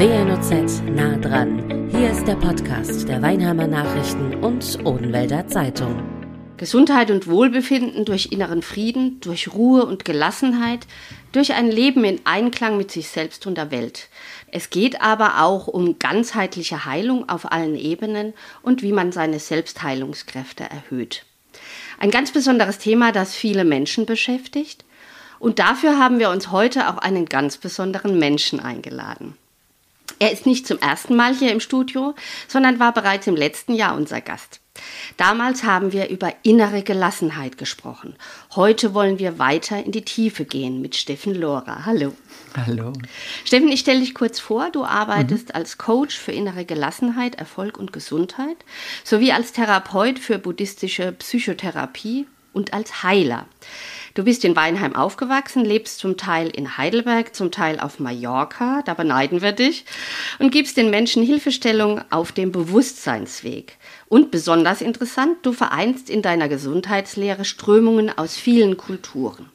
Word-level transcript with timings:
WNOZ 0.00 0.80
nah 0.94 1.18
dran. 1.18 1.90
Hier 1.90 2.10
ist 2.10 2.26
der 2.26 2.36
Podcast 2.36 3.06
der 3.06 3.20
Weinheimer 3.20 3.66
Nachrichten 3.66 4.42
und 4.42 4.78
Odenwälder 4.86 5.46
Zeitung. 5.46 6.02
Gesundheit 6.56 7.10
und 7.10 7.26
Wohlbefinden 7.26 8.06
durch 8.06 8.32
inneren 8.32 8.62
Frieden, 8.62 9.20
durch 9.20 9.52
Ruhe 9.52 9.84
und 9.84 10.06
Gelassenheit, 10.06 10.86
durch 11.32 11.52
ein 11.52 11.70
Leben 11.70 12.04
in 12.04 12.18
Einklang 12.24 12.78
mit 12.78 12.90
sich 12.90 13.08
selbst 13.08 13.46
und 13.46 13.58
der 13.58 13.70
Welt. 13.70 14.08
Es 14.50 14.70
geht 14.70 15.02
aber 15.02 15.42
auch 15.42 15.66
um 15.66 15.98
ganzheitliche 15.98 16.86
Heilung 16.86 17.28
auf 17.28 17.52
allen 17.52 17.76
Ebenen 17.76 18.32
und 18.62 18.80
wie 18.80 18.92
man 18.92 19.12
seine 19.12 19.38
Selbstheilungskräfte 19.38 20.64
erhöht. 20.64 21.26
Ein 21.98 22.10
ganz 22.10 22.32
besonderes 22.32 22.78
Thema, 22.78 23.12
das 23.12 23.34
viele 23.34 23.66
Menschen 23.66 24.06
beschäftigt. 24.06 24.82
Und 25.38 25.58
dafür 25.58 25.98
haben 25.98 26.18
wir 26.18 26.30
uns 26.30 26.50
heute 26.50 26.88
auch 26.88 26.96
einen 26.96 27.26
ganz 27.26 27.58
besonderen 27.58 28.18
Menschen 28.18 28.60
eingeladen. 28.60 29.36
Er 30.18 30.32
ist 30.32 30.46
nicht 30.46 30.66
zum 30.66 30.78
ersten 30.78 31.16
Mal 31.16 31.34
hier 31.34 31.52
im 31.52 31.60
Studio, 31.60 32.14
sondern 32.48 32.80
war 32.80 32.92
bereits 32.92 33.26
im 33.26 33.36
letzten 33.36 33.74
Jahr 33.74 33.96
unser 33.96 34.20
Gast. 34.20 34.60
Damals 35.16 35.64
haben 35.64 35.92
wir 35.92 36.08
über 36.08 36.32
innere 36.42 36.82
Gelassenheit 36.82 37.58
gesprochen. 37.58 38.14
Heute 38.54 38.94
wollen 38.94 39.18
wir 39.18 39.38
weiter 39.38 39.84
in 39.84 39.92
die 39.92 40.04
Tiefe 40.04 40.44
gehen 40.44 40.80
mit 40.80 40.96
Steffen 40.96 41.34
Lohrer. 41.34 41.84
Hallo. 41.84 42.14
Hallo. 42.56 42.92
Steffen, 43.44 43.68
ich 43.68 43.80
stelle 43.80 44.00
dich 44.00 44.14
kurz 44.14 44.40
vor. 44.40 44.70
Du 44.70 44.84
arbeitest 44.84 45.48
mhm. 45.48 45.54
als 45.54 45.78
Coach 45.78 46.16
für 46.16 46.32
innere 46.32 46.64
Gelassenheit, 46.64 47.34
Erfolg 47.34 47.78
und 47.78 47.92
Gesundheit 47.92 48.56
sowie 49.04 49.32
als 49.32 49.52
Therapeut 49.52 50.18
für 50.18 50.38
buddhistische 50.38 51.12
Psychotherapie 51.12 52.26
und 52.52 52.72
als 52.72 53.02
Heiler. 53.02 53.46
Du 54.14 54.24
bist 54.24 54.44
in 54.44 54.56
Weinheim 54.56 54.96
aufgewachsen, 54.96 55.64
lebst 55.64 55.98
zum 55.98 56.16
Teil 56.16 56.48
in 56.48 56.76
Heidelberg, 56.76 57.34
zum 57.34 57.50
Teil 57.50 57.78
auf 57.78 58.00
Mallorca, 58.00 58.82
da 58.84 58.94
beneiden 58.94 59.40
wir 59.40 59.52
dich, 59.52 59.84
und 60.38 60.50
gibst 60.50 60.76
den 60.76 60.90
Menschen 60.90 61.22
Hilfestellung 61.22 62.00
auf 62.10 62.32
dem 62.32 62.50
Bewusstseinsweg. 62.50 63.76
Und 64.08 64.30
besonders 64.30 64.80
interessant, 64.80 65.38
du 65.42 65.52
vereinst 65.52 66.10
in 66.10 66.22
deiner 66.22 66.48
Gesundheitslehre 66.48 67.44
Strömungen 67.44 68.16
aus 68.16 68.36
vielen 68.36 68.76
Kulturen. 68.76 69.50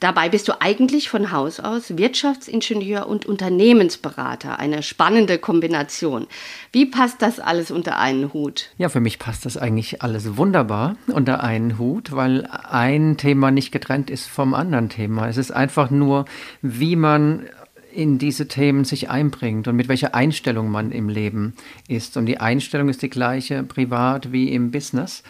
Dabei 0.00 0.28
bist 0.28 0.46
du 0.48 0.60
eigentlich 0.60 1.08
von 1.08 1.32
Haus 1.32 1.58
aus 1.58 1.96
Wirtschaftsingenieur 1.96 3.06
und 3.06 3.24
Unternehmensberater. 3.24 4.58
Eine 4.58 4.82
spannende 4.82 5.38
Kombination. 5.38 6.26
Wie 6.70 6.84
passt 6.84 7.22
das 7.22 7.40
alles 7.40 7.70
unter 7.70 7.98
einen 7.98 8.34
Hut? 8.34 8.70
Ja, 8.76 8.90
für 8.90 9.00
mich 9.00 9.18
passt 9.18 9.46
das 9.46 9.56
eigentlich 9.56 10.02
alles 10.02 10.36
wunderbar 10.36 10.96
unter 11.06 11.42
einen 11.42 11.78
Hut, 11.78 12.12
weil 12.12 12.46
ein 12.46 13.16
Thema 13.16 13.50
nicht 13.50 13.72
getrennt 13.72 14.10
ist 14.10 14.26
vom 14.26 14.52
anderen 14.52 14.90
Thema. 14.90 15.28
Es 15.28 15.38
ist 15.38 15.50
einfach 15.50 15.90
nur, 15.90 16.26
wie 16.60 16.96
man 16.96 17.46
in 17.90 18.18
diese 18.18 18.46
Themen 18.46 18.84
sich 18.84 19.08
einbringt 19.08 19.66
und 19.66 19.76
mit 19.76 19.88
welcher 19.88 20.14
Einstellung 20.14 20.70
man 20.70 20.92
im 20.92 21.08
Leben 21.08 21.54
ist. 21.88 22.18
Und 22.18 22.26
die 22.26 22.38
Einstellung 22.38 22.90
ist 22.90 23.00
die 23.00 23.08
gleiche 23.08 23.62
privat 23.62 24.30
wie 24.30 24.52
im 24.52 24.70
Business. 24.70 25.22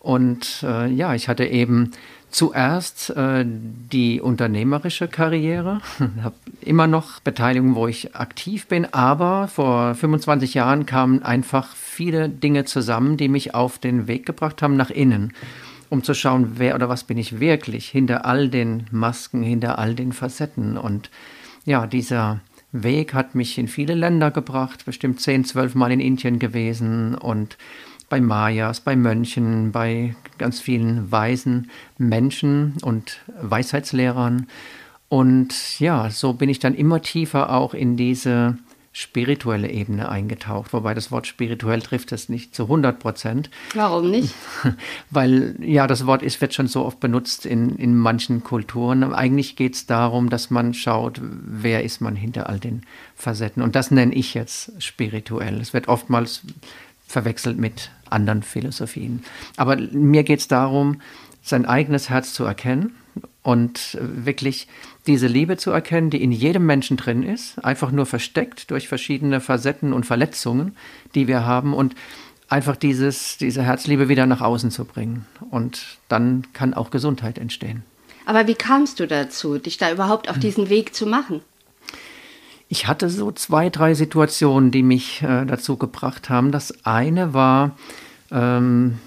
Und 0.00 0.64
äh, 0.66 0.88
ja, 0.90 1.14
ich 1.14 1.28
hatte 1.28 1.44
eben 1.44 1.90
Zuerst 2.30 3.10
äh, 3.10 3.44
die 3.46 4.20
unternehmerische 4.20 5.08
Karriere, 5.08 5.80
habe 6.22 6.34
immer 6.60 6.86
noch 6.86 7.20
Beteiligung, 7.20 7.74
wo 7.74 7.86
ich 7.86 8.14
aktiv 8.14 8.66
bin, 8.66 8.92
aber 8.92 9.48
vor 9.48 9.94
25 9.94 10.52
Jahren 10.54 10.84
kamen 10.84 11.22
einfach 11.22 11.74
viele 11.74 12.28
Dinge 12.28 12.66
zusammen, 12.66 13.16
die 13.16 13.28
mich 13.28 13.54
auf 13.54 13.78
den 13.78 14.08
Weg 14.08 14.26
gebracht 14.26 14.60
haben 14.60 14.76
nach 14.76 14.90
innen, 14.90 15.32
um 15.88 16.02
zu 16.02 16.12
schauen, 16.12 16.52
wer 16.56 16.74
oder 16.74 16.90
was 16.90 17.04
bin 17.04 17.16
ich 17.16 17.40
wirklich 17.40 17.88
hinter 17.88 18.26
all 18.26 18.50
den 18.50 18.86
Masken, 18.90 19.42
hinter 19.42 19.78
all 19.78 19.94
den 19.94 20.12
Facetten. 20.12 20.76
Und 20.76 21.10
ja, 21.64 21.86
dieser 21.86 22.40
Weg 22.72 23.14
hat 23.14 23.34
mich 23.34 23.56
in 23.56 23.68
viele 23.68 23.94
Länder 23.94 24.30
gebracht, 24.30 24.84
bestimmt 24.84 25.22
10, 25.22 25.46
12 25.46 25.74
Mal 25.74 25.92
in 25.92 26.00
Indien 26.00 26.38
gewesen 26.38 27.14
und 27.14 27.56
bei 28.10 28.20
Mayas, 28.20 28.80
bei 28.80 28.96
Mönchen, 28.96 29.72
bei 29.72 30.14
ganz 30.38 30.60
vielen 30.60 31.10
weisen 31.10 31.70
Menschen 31.98 32.74
und 32.82 33.20
Weisheitslehrern. 33.40 34.46
Und 35.08 35.80
ja, 35.80 36.10
so 36.10 36.34
bin 36.34 36.48
ich 36.48 36.58
dann 36.58 36.74
immer 36.74 37.00
tiefer 37.00 37.52
auch 37.52 37.74
in 37.74 37.96
diese 37.96 38.58
spirituelle 38.98 39.70
Ebene 39.70 40.08
eingetaucht, 40.08 40.72
wobei 40.72 40.92
das 40.92 41.12
Wort 41.12 41.28
spirituell 41.28 41.80
trifft 41.80 42.10
es 42.10 42.28
nicht 42.28 42.52
zu 42.52 42.64
100 42.64 42.98
Prozent. 42.98 43.48
Warum 43.74 44.10
nicht? 44.10 44.34
Weil 45.10 45.54
ja, 45.60 45.86
das 45.86 46.04
Wort 46.04 46.22
ist, 46.22 46.40
wird 46.40 46.52
schon 46.52 46.66
so 46.66 46.84
oft 46.84 46.98
benutzt 46.98 47.46
in, 47.46 47.76
in 47.76 47.94
manchen 47.94 48.42
Kulturen. 48.42 49.04
Eigentlich 49.14 49.54
geht 49.54 49.76
es 49.76 49.86
darum, 49.86 50.30
dass 50.30 50.50
man 50.50 50.74
schaut, 50.74 51.20
wer 51.22 51.84
ist 51.84 52.00
man 52.00 52.16
hinter 52.16 52.48
all 52.48 52.58
den 52.58 52.82
Facetten. 53.14 53.62
Und 53.62 53.76
das 53.76 53.92
nenne 53.92 54.14
ich 54.14 54.34
jetzt 54.34 54.72
spirituell. 54.82 55.60
Es 55.60 55.72
wird 55.72 55.86
oftmals 55.86 56.42
verwechselt 57.08 57.58
mit 57.58 57.90
anderen 58.08 58.42
Philosophien. 58.42 59.24
Aber 59.56 59.76
mir 59.76 60.22
geht 60.22 60.40
es 60.40 60.48
darum, 60.48 61.00
sein 61.42 61.66
eigenes 61.66 62.10
Herz 62.10 62.34
zu 62.34 62.44
erkennen 62.44 62.94
und 63.42 63.98
wirklich 64.00 64.68
diese 65.06 65.26
Liebe 65.26 65.56
zu 65.56 65.70
erkennen, 65.70 66.10
die 66.10 66.22
in 66.22 66.32
jedem 66.32 66.66
Menschen 66.66 66.98
drin 66.98 67.22
ist, 67.22 67.64
einfach 67.64 67.90
nur 67.90 68.06
versteckt 68.06 68.70
durch 68.70 68.86
verschiedene 68.88 69.40
Facetten 69.40 69.92
und 69.92 70.04
Verletzungen, 70.04 70.76
die 71.14 71.26
wir 71.26 71.46
haben 71.46 71.72
und 71.72 71.94
einfach 72.48 72.76
dieses, 72.76 73.38
diese 73.38 73.62
Herzliebe 73.62 74.08
wieder 74.08 74.26
nach 74.26 74.42
außen 74.42 74.70
zu 74.70 74.84
bringen. 74.84 75.26
Und 75.50 75.98
dann 76.08 76.46
kann 76.52 76.74
auch 76.74 76.90
Gesundheit 76.90 77.38
entstehen. 77.38 77.82
Aber 78.26 78.46
wie 78.46 78.54
kamst 78.54 79.00
du 79.00 79.06
dazu, 79.06 79.58
dich 79.58 79.78
da 79.78 79.90
überhaupt 79.90 80.28
auf 80.28 80.38
diesen 80.38 80.68
Weg 80.68 80.94
zu 80.94 81.06
machen? 81.06 81.40
Ich 82.68 82.86
hatte 82.86 83.08
so 83.08 83.32
zwei, 83.32 83.70
drei 83.70 83.94
Situationen, 83.94 84.70
die 84.70 84.82
mich 84.82 85.22
äh, 85.22 85.46
dazu 85.46 85.76
gebracht 85.76 86.28
haben. 86.28 86.52
Das 86.52 86.84
eine 86.84 87.32
war 87.32 87.76
ähm, 88.30 88.98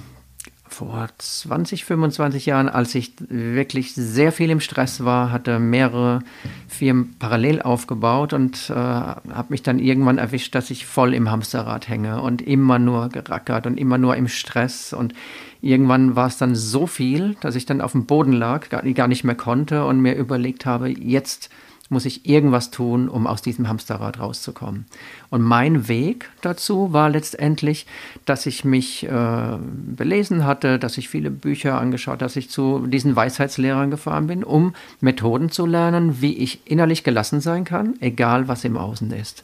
vor 0.68 1.10
20, 1.18 1.86
25 1.86 2.48
Jahren, 2.48 2.70
als 2.70 2.96
ich 2.96 3.14
wirklich 3.20 3.94
sehr 3.94 4.32
viel 4.32 4.50
im 4.50 4.62
Stress 4.62 5.04
war, 5.04 5.32
hatte 5.32 5.60
mehrere 5.60 6.24
Firmen 6.68 7.16
parallel 7.20 7.62
aufgebaut 7.62 8.34
und 8.34 8.70
äh, 8.70 8.74
habe 8.74 9.48
mich 9.50 9.62
dann 9.62 9.80
irgendwann 9.80 10.18
erwischt, 10.18 10.56
dass 10.56 10.72
ich 10.72 10.86
voll 10.86 11.14
im 11.14 11.30
Hamsterrad 11.30 11.88
hänge 11.88 12.22
und 12.22 12.42
immer 12.42 12.80
nur 12.80 13.10
gerackert 13.10 13.68
und 13.68 13.78
immer 13.78 13.98
nur 13.98 14.16
im 14.16 14.28
Stress 14.28 14.94
und 14.94 15.14
irgendwann 15.62 16.16
war 16.16 16.28
es 16.28 16.38
dann 16.38 16.56
so 16.56 16.88
viel, 16.88 17.36
dass 17.42 17.56
ich 17.56 17.66
dann 17.66 17.82
auf 17.82 17.92
dem 17.92 18.06
Boden 18.06 18.34
lag, 18.34 18.70
gar, 18.70 18.82
gar 18.82 19.08
nicht 19.08 19.24
mehr 19.24 19.36
konnte 19.36 19.86
und 19.86 20.00
mir 20.00 20.16
überlegt 20.16 20.66
habe, 20.66 20.90
jetzt 20.90 21.50
muss 21.92 22.06
ich 22.06 22.26
irgendwas 22.26 22.72
tun, 22.72 23.10
um 23.10 23.28
aus 23.28 23.42
diesem 23.42 23.68
Hamsterrad 23.68 24.20
rauszukommen. 24.20 24.86
Und 25.30 25.42
mein 25.42 25.90
Weg 25.90 26.30
dazu 26.42 26.94
war 26.94 27.10
letztendlich, 27.10 27.86
dass 28.26 28.46
ich 28.46 28.64
mich 28.64 29.04
äh, 29.04 29.58
belesen 29.60 30.46
hatte, 30.46 30.80
dass 30.80 30.98
ich 30.98 31.10
viele 31.10 31.30
Bücher 31.30 31.80
angeschaut, 31.80 32.22
dass 32.22 32.38
ich 32.38 32.50
zu 32.50 32.88
diesen 32.88 33.16
Weisheitslehrern 33.18 33.92
gefahren 33.92 34.28
bin, 34.28 34.46
um 34.46 34.74
Methoden 35.02 35.52
zu 35.52 35.66
lernen, 35.66 36.22
wie 36.22 36.38
ich 36.38 36.62
innerlich 36.66 37.04
gelassen 37.04 37.42
sein 37.42 37.66
kann, 37.66 37.96
egal 38.00 38.48
was 38.48 38.64
im 38.64 38.78
Außen 38.78 39.12
ist. 39.12 39.44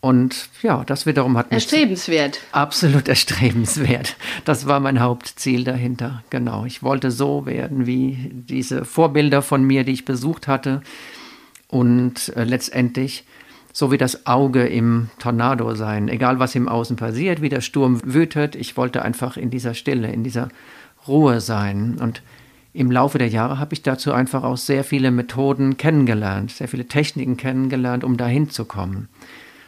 Und 0.00 0.48
ja, 0.62 0.82
das 0.84 1.04
wiederum 1.06 1.36
hat 1.36 1.50
mich. 1.50 1.62
Erstrebenswert. 1.62 2.40
Absolut 2.50 3.08
erstrebenswert. 3.08 4.16
Das 4.46 4.66
war 4.66 4.80
mein 4.80 5.00
Hauptziel 5.00 5.64
dahinter. 5.64 6.24
Genau. 6.30 6.64
Ich 6.64 6.82
wollte 6.82 7.10
so 7.10 7.44
werden 7.44 7.86
wie 7.86 8.30
diese 8.32 8.84
Vorbilder 8.86 9.42
von 9.42 9.62
mir, 9.62 9.84
die 9.84 9.92
ich 9.92 10.04
besucht 10.04 10.48
hatte 10.48 10.82
und 11.72 12.36
äh, 12.36 12.44
letztendlich 12.44 13.24
so 13.72 13.90
wie 13.90 13.96
das 13.96 14.26
Auge 14.26 14.66
im 14.66 15.08
Tornado 15.18 15.74
sein. 15.74 16.08
Egal 16.08 16.38
was 16.38 16.54
im 16.54 16.68
Außen 16.68 16.96
passiert, 16.96 17.40
wie 17.40 17.48
der 17.48 17.62
Sturm 17.62 18.00
wütet, 18.04 18.54
ich 18.54 18.76
wollte 18.76 19.00
einfach 19.00 19.38
in 19.38 19.48
dieser 19.48 19.72
Stille, 19.72 20.12
in 20.12 20.22
dieser 20.22 20.50
Ruhe 21.08 21.40
sein. 21.40 21.96
Und 21.98 22.22
im 22.74 22.90
Laufe 22.90 23.16
der 23.16 23.28
Jahre 23.28 23.58
habe 23.58 23.72
ich 23.72 23.82
dazu 23.82 24.12
einfach 24.12 24.44
auch 24.44 24.58
sehr 24.58 24.84
viele 24.84 25.10
Methoden 25.10 25.78
kennengelernt, 25.78 26.50
sehr 26.50 26.68
viele 26.68 26.86
Techniken 26.86 27.38
kennengelernt, 27.38 28.04
um 28.04 28.18
dahin 28.18 28.50
zu 28.50 28.66
kommen. 28.66 29.08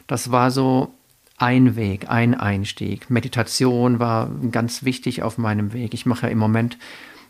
Das 0.07 0.31
war 0.31 0.50
so 0.50 0.93
ein 1.39 1.75
Weg, 1.75 2.11
ein 2.11 2.35
Einstieg. 2.35 3.09
Meditation 3.09 3.99
war 3.99 4.31
ganz 4.50 4.85
wichtig 4.85 5.23
auf 5.23 5.39
meinem 5.39 5.73
Weg. 5.73 5.95
Ich 5.95 6.05
mache 6.05 6.27
ja 6.27 6.33
im 6.33 6.39
Moment 6.39 6.77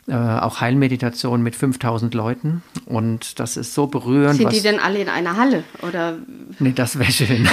äh, 0.07 0.15
auch 0.15 0.61
Heilmeditation 0.61 1.43
mit 1.43 1.57
5000 1.57 2.13
Leuten 2.15 2.63
und 2.85 3.41
das 3.41 3.57
ist 3.57 3.75
so 3.75 3.87
berührend. 3.87 4.37
Sind 4.37 4.53
die 4.53 4.61
denn 4.61 4.79
alle 4.79 4.99
in 4.99 5.09
einer 5.09 5.37
Halle 5.37 5.65
oder? 5.83 6.17
Nee, 6.59 6.73
das 6.75 6.99
wäre 6.99 7.11
schön. 7.11 7.49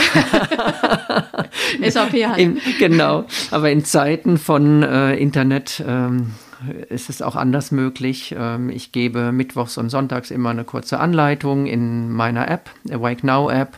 SAP-Halle. 1.90 2.58
Genau, 2.80 3.26
aber 3.52 3.72
in 3.72 3.86
Zeiten 3.86 4.38
von 4.38 4.84
äh, 4.84 5.16
Internet 5.16 5.82
ähm, 5.88 6.32
ist 6.90 7.10
es 7.10 7.22
auch 7.22 7.36
anders 7.36 7.72
möglich. 7.72 8.36
Ähm, 8.38 8.70
ich 8.70 8.92
gebe 8.92 9.32
mittwochs 9.32 9.78
und 9.78 9.90
sonntags 9.90 10.30
immer 10.30 10.50
eine 10.50 10.64
kurze 10.64 11.00
Anleitung 11.00 11.68
in 11.68 12.12
meiner 12.12 12.50
App, 12.50 12.70
Awake 12.92 13.26
Now 13.26 13.50
App 13.50 13.78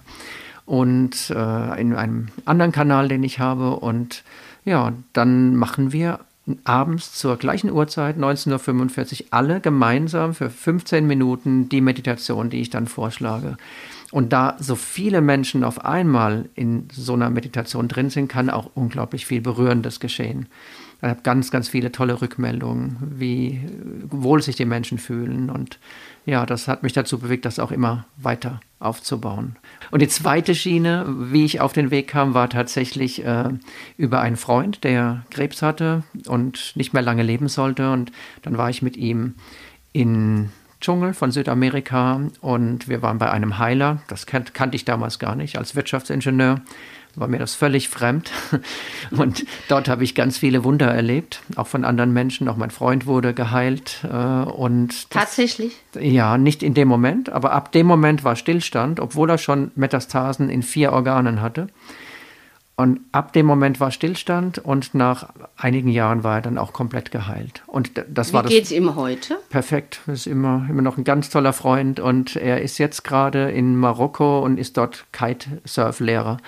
und 0.65 1.29
äh, 1.29 1.79
in 1.81 1.93
einem 1.93 2.29
anderen 2.45 2.71
Kanal, 2.71 3.07
den 3.07 3.23
ich 3.23 3.39
habe 3.39 3.75
und 3.75 4.23
ja, 4.65 4.93
dann 5.11 5.55
machen 5.55 5.91
wir 5.91 6.19
abends 6.65 7.13
zur 7.13 7.37
gleichen 7.37 7.71
Uhrzeit, 7.71 8.17
19.45 8.17 9.21
Uhr, 9.21 9.27
alle 9.31 9.61
gemeinsam 9.61 10.33
für 10.33 10.49
15 10.49 11.07
Minuten 11.07 11.69
die 11.69 11.81
Meditation, 11.81 12.49
die 12.49 12.61
ich 12.61 12.69
dann 12.69 12.87
vorschlage. 12.87 13.57
Und 14.11 14.33
da 14.33 14.57
so 14.59 14.75
viele 14.75 15.21
Menschen 15.21 15.63
auf 15.63 15.85
einmal 15.85 16.49
in 16.53 16.87
so 16.91 17.13
einer 17.13 17.29
Meditation 17.29 17.87
drin 17.87 18.09
sind, 18.09 18.27
kann 18.27 18.49
auch 18.49 18.69
unglaublich 18.75 19.25
viel 19.25 19.41
Berührendes 19.41 19.99
geschehen. 19.99 20.47
Ich 21.01 21.09
habe 21.09 21.21
ganz, 21.23 21.49
ganz 21.49 21.67
viele 21.67 21.91
tolle 21.91 22.21
Rückmeldungen, 22.21 22.97
wie 23.15 23.61
wohl 24.05 24.41
sich 24.41 24.55
die 24.55 24.65
Menschen 24.65 24.97
fühlen. 24.97 25.49
Und 25.49 25.79
ja, 26.25 26.45
das 26.45 26.67
hat 26.67 26.83
mich 26.83 26.93
dazu 26.93 27.19
bewegt, 27.19 27.45
das 27.45 27.59
auch 27.59 27.71
immer 27.71 28.05
weiter 28.17 28.59
aufzubauen. 28.79 29.55
Und 29.91 30.01
die 30.01 30.07
zweite 30.07 30.55
Schiene, 30.55 31.05
wie 31.07 31.45
ich 31.45 31.61
auf 31.61 31.73
den 31.73 31.91
Weg 31.91 32.07
kam, 32.07 32.33
war 32.33 32.49
tatsächlich 32.49 33.23
äh, 33.25 33.49
über 33.97 34.21
einen 34.21 34.37
Freund, 34.37 34.83
der 34.83 35.25
Krebs 35.29 35.61
hatte 35.61 36.03
und 36.27 36.73
nicht 36.75 36.93
mehr 36.93 37.03
lange 37.03 37.23
leben 37.23 37.47
sollte. 37.47 37.91
Und 37.91 38.11
dann 38.41 38.57
war 38.57 38.69
ich 38.69 38.81
mit 38.81 38.97
ihm 38.97 39.35
in 39.91 40.49
Dschungel 40.83 41.13
von 41.13 41.31
Südamerika 41.31 42.21
und 42.41 42.89
wir 42.89 43.01
waren 43.01 43.17
bei 43.17 43.31
einem 43.31 43.57
Heiler. 43.57 44.01
Das 44.07 44.25
kan 44.25 44.43
kannte 44.53 44.75
ich 44.75 44.85
damals 44.85 45.17
gar 45.17 45.35
nicht 45.35 45.57
als 45.57 45.75
Wirtschaftsingenieur 45.75 46.61
war 47.15 47.27
mir 47.27 47.37
das 47.37 47.53
völlig 47.55 47.89
fremd. 47.89 48.31
Und 49.11 49.45
dort 49.67 49.87
habe 49.87 50.03
ich 50.03 50.15
ganz 50.15 50.37
viele 50.37 50.63
Wunder 50.63 50.87
erlebt, 50.87 51.41
auch 51.55 51.67
von 51.67 51.85
anderen 51.85 52.11
Menschen. 52.11 52.47
Auch 52.47 52.57
mein 52.57 52.71
Freund 52.71 53.05
wurde 53.05 53.33
geheilt. 53.33 53.99
Äh, 54.03 54.15
und 54.15 54.89
das, 54.89 55.09
Tatsächlich? 55.09 55.73
Ja, 55.99 56.37
nicht 56.37 56.63
in 56.63 56.73
dem 56.73 56.87
Moment, 56.87 57.29
aber 57.29 57.51
ab 57.51 57.71
dem 57.71 57.85
Moment 57.85 58.23
war 58.23 58.35
Stillstand, 58.35 58.99
obwohl 58.99 59.29
er 59.29 59.37
schon 59.37 59.71
Metastasen 59.75 60.49
in 60.49 60.63
vier 60.63 60.91
Organen 60.91 61.41
hatte. 61.41 61.67
Und 62.75 63.01
ab 63.11 63.33
dem 63.33 63.45
Moment 63.45 63.79
war 63.79 63.91
Stillstand 63.91 64.57
und 64.57 64.95
nach 64.95 65.29
einigen 65.55 65.89
Jahren 65.89 66.23
war 66.23 66.37
er 66.37 66.41
dann 66.41 66.57
auch 66.57 66.73
komplett 66.73 67.11
geheilt. 67.11 67.61
Und 67.67 67.91
das 68.09 68.29
Wie 68.29 68.33
war 68.33 68.43
das. 68.43 68.51
geht's 68.51 68.71
ihm 68.71 68.95
heute? 68.95 69.37
Perfekt. 69.51 70.01
Er 70.07 70.13
ist 70.15 70.25
immer, 70.25 70.65
immer 70.67 70.81
noch 70.81 70.97
ein 70.97 71.03
ganz 71.03 71.29
toller 71.29 71.53
Freund 71.53 71.99
und 71.99 72.35
er 72.35 72.61
ist 72.63 72.79
jetzt 72.79 73.03
gerade 73.03 73.51
in 73.51 73.75
Marokko 73.75 74.39
und 74.39 74.57
ist 74.57 74.77
dort 74.77 75.05
Kitesurf-Lehrer. 75.11 76.37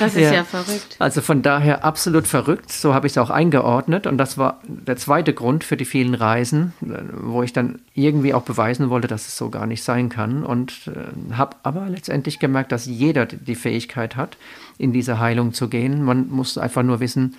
Das 0.00 0.14
ist 0.14 0.22
ja. 0.22 0.32
ja 0.32 0.44
verrückt. 0.44 0.96
Also 0.98 1.20
von 1.20 1.42
daher 1.42 1.84
absolut 1.84 2.26
verrückt. 2.26 2.72
So 2.72 2.94
habe 2.94 3.06
ich 3.06 3.12
es 3.12 3.18
auch 3.18 3.28
eingeordnet. 3.28 4.06
Und 4.06 4.16
das 4.16 4.38
war 4.38 4.60
der 4.64 4.96
zweite 4.96 5.34
Grund 5.34 5.62
für 5.62 5.76
die 5.76 5.84
vielen 5.84 6.14
Reisen, 6.14 6.72
wo 6.80 7.42
ich 7.42 7.52
dann 7.52 7.80
irgendwie 7.94 8.32
auch 8.32 8.42
beweisen 8.42 8.88
wollte, 8.88 9.08
dass 9.08 9.28
es 9.28 9.36
so 9.36 9.50
gar 9.50 9.66
nicht 9.66 9.82
sein 9.82 10.08
kann. 10.08 10.42
Und 10.42 10.88
äh, 10.88 11.34
habe 11.34 11.56
aber 11.64 11.86
letztendlich 11.90 12.38
gemerkt, 12.38 12.72
dass 12.72 12.86
jeder 12.86 13.26
die 13.26 13.54
Fähigkeit 13.54 14.16
hat, 14.16 14.38
in 14.80 14.92
diese 14.92 15.20
Heilung 15.20 15.52
zu 15.52 15.68
gehen. 15.68 16.02
Man 16.02 16.30
muss 16.30 16.58
einfach 16.58 16.82
nur 16.82 17.00
wissen, 17.00 17.36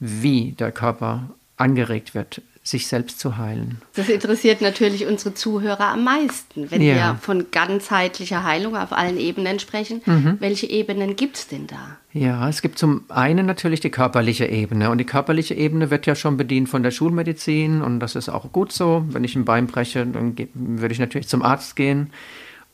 wie 0.00 0.52
der 0.52 0.72
Körper 0.72 1.30
angeregt 1.56 2.14
wird, 2.14 2.42
sich 2.62 2.86
selbst 2.86 3.20
zu 3.20 3.36
heilen. 3.36 3.82
Das 3.94 4.08
interessiert 4.08 4.62
natürlich 4.62 5.06
unsere 5.06 5.34
Zuhörer 5.34 5.88
am 5.88 6.04
meisten, 6.04 6.70
wenn 6.70 6.80
ja. 6.80 6.94
wir 6.94 7.18
von 7.20 7.46
ganzheitlicher 7.50 8.42
Heilung 8.42 8.76
auf 8.76 8.92
allen 8.92 9.18
Ebenen 9.18 9.58
sprechen. 9.58 10.00
Mhm. 10.06 10.36
Welche 10.40 10.66
Ebenen 10.68 11.14
gibt 11.14 11.36
es 11.36 11.48
denn 11.48 11.66
da? 11.66 11.98
Ja, 12.12 12.48
es 12.48 12.62
gibt 12.62 12.78
zum 12.78 13.04
einen 13.08 13.44
natürlich 13.44 13.80
die 13.80 13.90
körperliche 13.90 14.46
Ebene. 14.46 14.90
Und 14.90 14.98
die 14.98 15.04
körperliche 15.04 15.54
Ebene 15.54 15.90
wird 15.90 16.06
ja 16.06 16.14
schon 16.14 16.36
bedient 16.36 16.68
von 16.68 16.82
der 16.82 16.90
Schulmedizin 16.90 17.82
und 17.82 18.00
das 18.00 18.14
ist 18.14 18.28
auch 18.28 18.50
gut 18.52 18.72
so. 18.72 19.04
Wenn 19.08 19.24
ich 19.24 19.36
ein 19.36 19.44
Bein 19.44 19.66
breche, 19.66 20.06
dann 20.06 20.36
würde 20.54 20.92
ich 20.92 21.00
natürlich 21.00 21.28
zum 21.28 21.42
Arzt 21.42 21.76
gehen. 21.76 22.10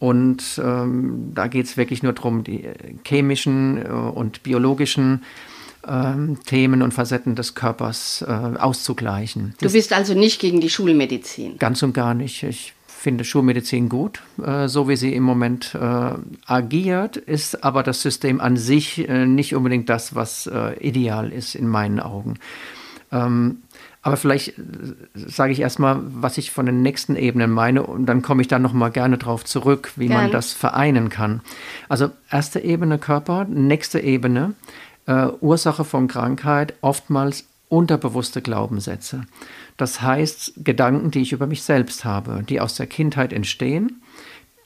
Und 0.00 0.60
ähm, 0.64 1.32
da 1.34 1.46
geht 1.46 1.66
es 1.66 1.76
wirklich 1.76 2.02
nur 2.02 2.14
darum, 2.14 2.42
die 2.42 2.64
chemischen 3.06 3.84
äh, 3.84 3.90
und 3.90 4.42
biologischen 4.42 5.22
ähm, 5.86 6.38
Themen 6.46 6.80
und 6.80 6.92
Facetten 6.92 7.36
des 7.36 7.54
Körpers 7.54 8.24
äh, 8.26 8.32
auszugleichen. 8.32 9.54
Du 9.60 9.70
bist 9.70 9.92
also 9.92 10.14
nicht 10.14 10.40
gegen 10.40 10.60
die 10.60 10.70
Schulmedizin? 10.70 11.58
Ganz 11.58 11.82
und 11.82 11.92
gar 11.92 12.14
nicht. 12.14 12.42
Ich 12.42 12.72
finde 12.86 13.24
Schulmedizin 13.24 13.90
gut, 13.90 14.22
äh, 14.42 14.68
so 14.68 14.88
wie 14.88 14.96
sie 14.96 15.14
im 15.14 15.22
Moment 15.22 15.74
äh, 15.74 16.12
agiert, 16.46 17.18
ist 17.18 17.62
aber 17.62 17.82
das 17.82 18.00
System 18.00 18.40
an 18.40 18.56
sich 18.56 19.06
äh, 19.06 19.26
nicht 19.26 19.54
unbedingt 19.54 19.90
das, 19.90 20.14
was 20.14 20.46
äh, 20.46 20.78
ideal 20.80 21.30
ist 21.30 21.54
in 21.54 21.68
meinen 21.68 22.00
Augen. 22.00 22.38
Ähm, 23.12 23.58
aber 24.02 24.16
vielleicht 24.16 24.58
äh, 24.58 24.62
sage 25.14 25.52
ich 25.52 25.60
erstmal, 25.60 26.00
was 26.02 26.38
ich 26.38 26.50
von 26.50 26.66
den 26.66 26.82
nächsten 26.82 27.16
Ebenen 27.16 27.50
meine 27.50 27.82
und 27.82 28.06
dann 28.06 28.22
komme 28.22 28.42
ich 28.42 28.48
dann 28.48 28.62
nochmal 28.62 28.90
gerne 28.90 29.18
darauf 29.18 29.44
zurück, 29.44 29.92
wie 29.96 30.08
Gern. 30.08 30.22
man 30.22 30.30
das 30.30 30.52
vereinen 30.52 31.08
kann. 31.08 31.42
Also 31.88 32.10
erste 32.30 32.60
Ebene 32.60 32.98
Körper, 32.98 33.44
nächste 33.44 34.00
Ebene 34.00 34.54
äh, 35.06 35.28
Ursache 35.40 35.84
von 35.84 36.08
Krankheit, 36.08 36.74
oftmals 36.80 37.46
unterbewusste 37.68 38.42
Glaubenssätze. 38.42 39.22
Das 39.76 40.02
heißt 40.02 40.64
Gedanken, 40.64 41.10
die 41.10 41.20
ich 41.20 41.32
über 41.32 41.46
mich 41.46 41.62
selbst 41.62 42.04
habe, 42.04 42.42
die 42.48 42.60
aus 42.60 42.74
der 42.74 42.86
Kindheit 42.86 43.32
entstehen, 43.32 44.02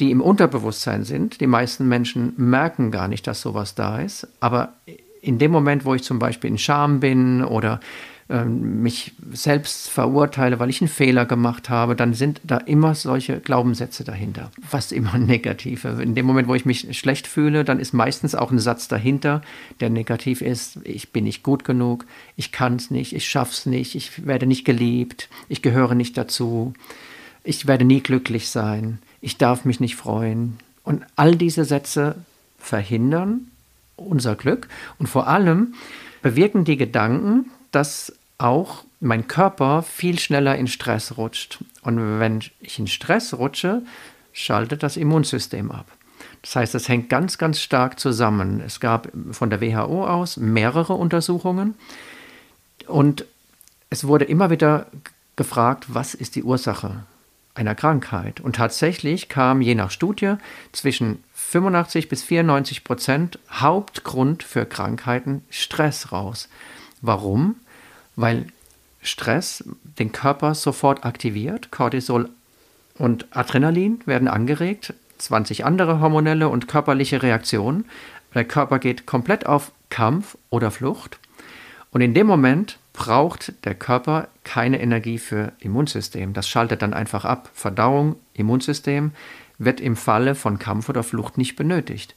die 0.00 0.10
im 0.10 0.20
Unterbewusstsein 0.20 1.04
sind. 1.04 1.40
Die 1.40 1.46
meisten 1.46 1.86
Menschen 1.86 2.32
merken 2.36 2.90
gar 2.90 3.08
nicht, 3.08 3.26
dass 3.26 3.40
sowas 3.40 3.74
da 3.74 4.00
ist, 4.00 4.26
aber 4.40 4.74
in 5.20 5.38
dem 5.38 5.50
Moment, 5.50 5.84
wo 5.84 5.94
ich 5.94 6.02
zum 6.02 6.18
Beispiel 6.18 6.50
in 6.50 6.58
Scham 6.58 7.00
bin 7.00 7.44
oder 7.44 7.80
mich 8.28 9.12
selbst 9.32 9.90
verurteile, 9.90 10.58
weil 10.58 10.70
ich 10.70 10.80
einen 10.80 10.88
Fehler 10.88 11.26
gemacht 11.26 11.68
habe, 11.68 11.94
dann 11.94 12.14
sind 12.14 12.40
da 12.42 12.56
immer 12.56 12.94
solche 12.94 13.38
Glaubenssätze 13.38 14.02
dahinter. 14.02 14.50
Fast 14.66 14.92
immer 14.92 15.18
negative. 15.18 16.02
In 16.02 16.14
dem 16.14 16.24
Moment, 16.24 16.48
wo 16.48 16.54
ich 16.54 16.64
mich 16.64 16.98
schlecht 16.98 17.26
fühle, 17.26 17.64
dann 17.64 17.80
ist 17.80 17.92
meistens 17.92 18.34
auch 18.34 18.50
ein 18.50 18.58
Satz 18.58 18.88
dahinter, 18.88 19.42
der 19.80 19.90
negativ 19.90 20.40
ist. 20.40 20.78
Ich 20.84 21.10
bin 21.10 21.24
nicht 21.24 21.42
gut 21.42 21.64
genug, 21.64 22.06
ich 22.36 22.50
kann 22.50 22.76
es 22.76 22.90
nicht, 22.90 23.14
ich 23.14 23.28
schaff's 23.28 23.66
nicht, 23.66 23.94
ich 23.94 24.26
werde 24.26 24.46
nicht 24.46 24.64
geliebt, 24.64 25.28
ich 25.48 25.60
gehöre 25.60 25.94
nicht 25.94 26.16
dazu, 26.16 26.72
ich 27.42 27.66
werde 27.66 27.84
nie 27.84 28.00
glücklich 28.00 28.48
sein, 28.48 29.00
ich 29.20 29.36
darf 29.36 29.66
mich 29.66 29.80
nicht 29.80 29.96
freuen. 29.96 30.56
Und 30.82 31.04
all 31.16 31.36
diese 31.36 31.66
Sätze 31.66 32.16
verhindern 32.58 33.48
unser 33.96 34.34
Glück 34.34 34.68
und 34.98 35.08
vor 35.08 35.28
allem 35.28 35.74
bewirken 36.22 36.64
die 36.64 36.76
Gedanken, 36.76 37.50
dass 37.74 38.12
auch 38.38 38.84
mein 39.00 39.28
Körper 39.28 39.82
viel 39.82 40.18
schneller 40.18 40.56
in 40.56 40.66
Stress 40.66 41.16
rutscht. 41.16 41.58
Und 41.82 42.18
wenn 42.20 42.40
ich 42.60 42.78
in 42.78 42.86
Stress 42.86 43.34
rutsche, 43.34 43.82
schaltet 44.32 44.82
das 44.82 44.96
Immunsystem 44.96 45.70
ab. 45.70 45.86
Das 46.42 46.56
heißt, 46.56 46.74
es 46.74 46.88
hängt 46.88 47.08
ganz, 47.08 47.38
ganz 47.38 47.60
stark 47.60 47.98
zusammen. 47.98 48.60
Es 48.60 48.80
gab 48.80 49.08
von 49.30 49.50
der 49.50 49.60
WHO 49.60 50.06
aus 50.06 50.36
mehrere 50.36 50.94
Untersuchungen 50.94 51.74
und 52.86 53.24
es 53.88 54.06
wurde 54.06 54.24
immer 54.24 54.50
wieder 54.50 54.86
gefragt, 55.36 55.86
was 55.88 56.14
ist 56.14 56.34
die 56.34 56.42
Ursache 56.42 57.04
einer 57.54 57.74
Krankheit? 57.74 58.40
Und 58.40 58.56
tatsächlich 58.56 59.28
kam 59.28 59.62
je 59.62 59.74
nach 59.74 59.90
Studie 59.90 60.34
zwischen 60.72 61.22
85 61.34 62.08
bis 62.08 62.22
94 62.24 62.84
Prozent 62.84 63.38
Hauptgrund 63.50 64.42
für 64.42 64.66
Krankheiten 64.66 65.44
Stress 65.50 66.12
raus. 66.12 66.48
Warum? 67.00 67.56
Weil 68.16 68.46
Stress 69.02 69.64
den 69.98 70.12
Körper 70.12 70.54
sofort 70.54 71.04
aktiviert. 71.04 71.70
Cortisol 71.70 72.30
und 72.98 73.26
Adrenalin 73.30 74.00
werden 74.06 74.28
angeregt, 74.28 74.94
20 75.18 75.64
andere 75.64 76.00
hormonelle 76.00 76.48
und 76.48 76.68
körperliche 76.68 77.22
Reaktionen. 77.22 77.84
Der 78.34 78.44
Körper 78.44 78.78
geht 78.78 79.06
komplett 79.06 79.46
auf 79.46 79.72
Kampf 79.90 80.36
oder 80.50 80.70
Flucht. 80.70 81.18
Und 81.92 82.00
in 82.00 82.14
dem 82.14 82.26
Moment 82.26 82.78
braucht 82.92 83.52
der 83.64 83.74
Körper 83.74 84.28
keine 84.42 84.80
Energie 84.80 85.18
für 85.18 85.52
Immunsystem. 85.60 86.32
Das 86.32 86.48
schaltet 86.48 86.82
dann 86.82 86.94
einfach 86.94 87.24
ab. 87.24 87.50
Verdauung, 87.54 88.16
Immunsystem 88.34 89.12
wird 89.58 89.80
im 89.80 89.96
Falle 89.96 90.34
von 90.34 90.58
Kampf 90.58 90.88
oder 90.88 91.02
Flucht 91.02 91.38
nicht 91.38 91.56
benötigt. 91.56 92.14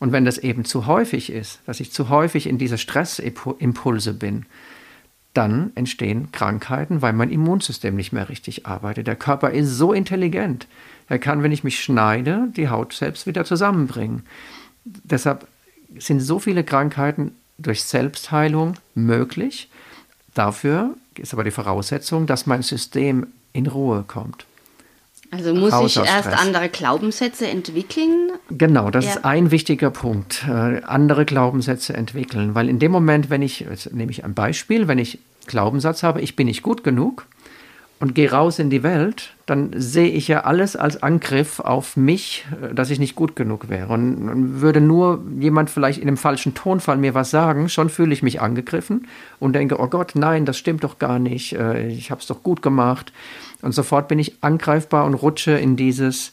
Und 0.00 0.12
wenn 0.12 0.24
das 0.24 0.38
eben 0.38 0.64
zu 0.64 0.86
häufig 0.86 1.30
ist, 1.30 1.60
dass 1.66 1.78
ich 1.80 1.92
zu 1.92 2.08
häufig 2.08 2.48
in 2.48 2.58
diese 2.58 2.78
Stressimpulse 2.78 4.14
bin, 4.14 4.46
dann 5.34 5.72
entstehen 5.74 6.32
Krankheiten, 6.32 7.02
weil 7.02 7.12
mein 7.12 7.30
Immunsystem 7.30 7.94
nicht 7.94 8.12
mehr 8.12 8.28
richtig 8.28 8.66
arbeitet. 8.66 9.06
Der 9.06 9.16
Körper 9.16 9.50
ist 9.50 9.76
so 9.76 9.92
intelligent. 9.92 10.66
Er 11.08 11.18
kann, 11.18 11.42
wenn 11.42 11.52
ich 11.52 11.64
mich 11.64 11.80
schneide, 11.80 12.48
die 12.56 12.68
Haut 12.68 12.92
selbst 12.92 13.26
wieder 13.26 13.44
zusammenbringen. 13.44 14.24
Deshalb 14.84 15.46
sind 15.98 16.20
so 16.20 16.38
viele 16.38 16.64
Krankheiten 16.64 17.32
durch 17.58 17.84
Selbstheilung 17.84 18.74
möglich. 18.94 19.68
Dafür 20.34 20.96
ist 21.16 21.32
aber 21.32 21.44
die 21.44 21.50
Voraussetzung, 21.50 22.26
dass 22.26 22.46
mein 22.46 22.62
System 22.62 23.26
in 23.52 23.66
Ruhe 23.66 24.04
kommt. 24.06 24.46
Also 25.30 25.54
muss 25.54 25.72
ich 25.84 25.96
erst 25.96 26.28
andere 26.28 26.68
Glaubenssätze 26.68 27.46
entwickeln? 27.46 28.32
Genau, 28.50 28.90
das 28.90 29.04
ja. 29.04 29.10
ist 29.12 29.24
ein 29.24 29.50
wichtiger 29.50 29.90
Punkt. 29.90 30.44
Äh, 30.48 30.82
andere 30.82 31.24
Glaubenssätze 31.24 31.94
entwickeln. 31.94 32.54
Weil 32.54 32.68
in 32.68 32.80
dem 32.80 32.90
Moment, 32.90 33.30
wenn 33.30 33.42
ich, 33.42 33.60
jetzt 33.60 33.92
nehme 33.92 34.10
ich 34.10 34.24
ein 34.24 34.34
Beispiel, 34.34 34.88
wenn 34.88 34.98
ich 34.98 35.18
Glaubenssatz 35.46 36.02
habe, 36.02 36.20
ich 36.20 36.34
bin 36.34 36.46
nicht 36.46 36.62
gut 36.62 36.82
genug 36.82 37.26
und 38.00 38.14
gehe 38.14 38.30
raus 38.30 38.58
in 38.58 38.70
die 38.70 38.82
Welt, 38.82 39.30
dann 39.50 39.72
sehe 39.74 40.08
ich 40.08 40.28
ja 40.28 40.42
alles 40.42 40.76
als 40.76 41.02
Angriff 41.02 41.58
auf 41.58 41.96
mich, 41.96 42.46
äh, 42.62 42.72
dass 42.72 42.90
ich 42.90 43.00
nicht 43.00 43.16
gut 43.16 43.34
genug 43.34 43.68
wäre. 43.68 43.92
Und 43.92 44.60
würde 44.60 44.80
nur 44.80 45.24
jemand 45.38 45.70
vielleicht 45.70 45.98
in 45.98 46.06
einem 46.06 46.16
falschen 46.16 46.54
Tonfall 46.54 46.96
mir 46.96 47.14
was 47.14 47.30
sagen, 47.30 47.68
schon 47.68 47.90
fühle 47.90 48.12
ich 48.12 48.22
mich 48.22 48.40
angegriffen 48.40 49.08
und 49.40 49.54
denke, 49.54 49.80
oh 49.80 49.88
Gott, 49.88 50.12
nein, 50.14 50.44
das 50.44 50.56
stimmt 50.56 50.84
doch 50.84 50.98
gar 50.98 51.18
nicht, 51.18 51.54
äh, 51.54 51.88
ich 51.88 52.10
habe 52.10 52.20
es 52.20 52.28
doch 52.28 52.42
gut 52.42 52.62
gemacht. 52.62 53.12
Und 53.60 53.72
sofort 53.72 54.08
bin 54.08 54.18
ich 54.18 54.42
angreifbar 54.42 55.04
und 55.04 55.14
rutsche 55.14 55.52
in 55.52 55.76
dieses 55.76 56.32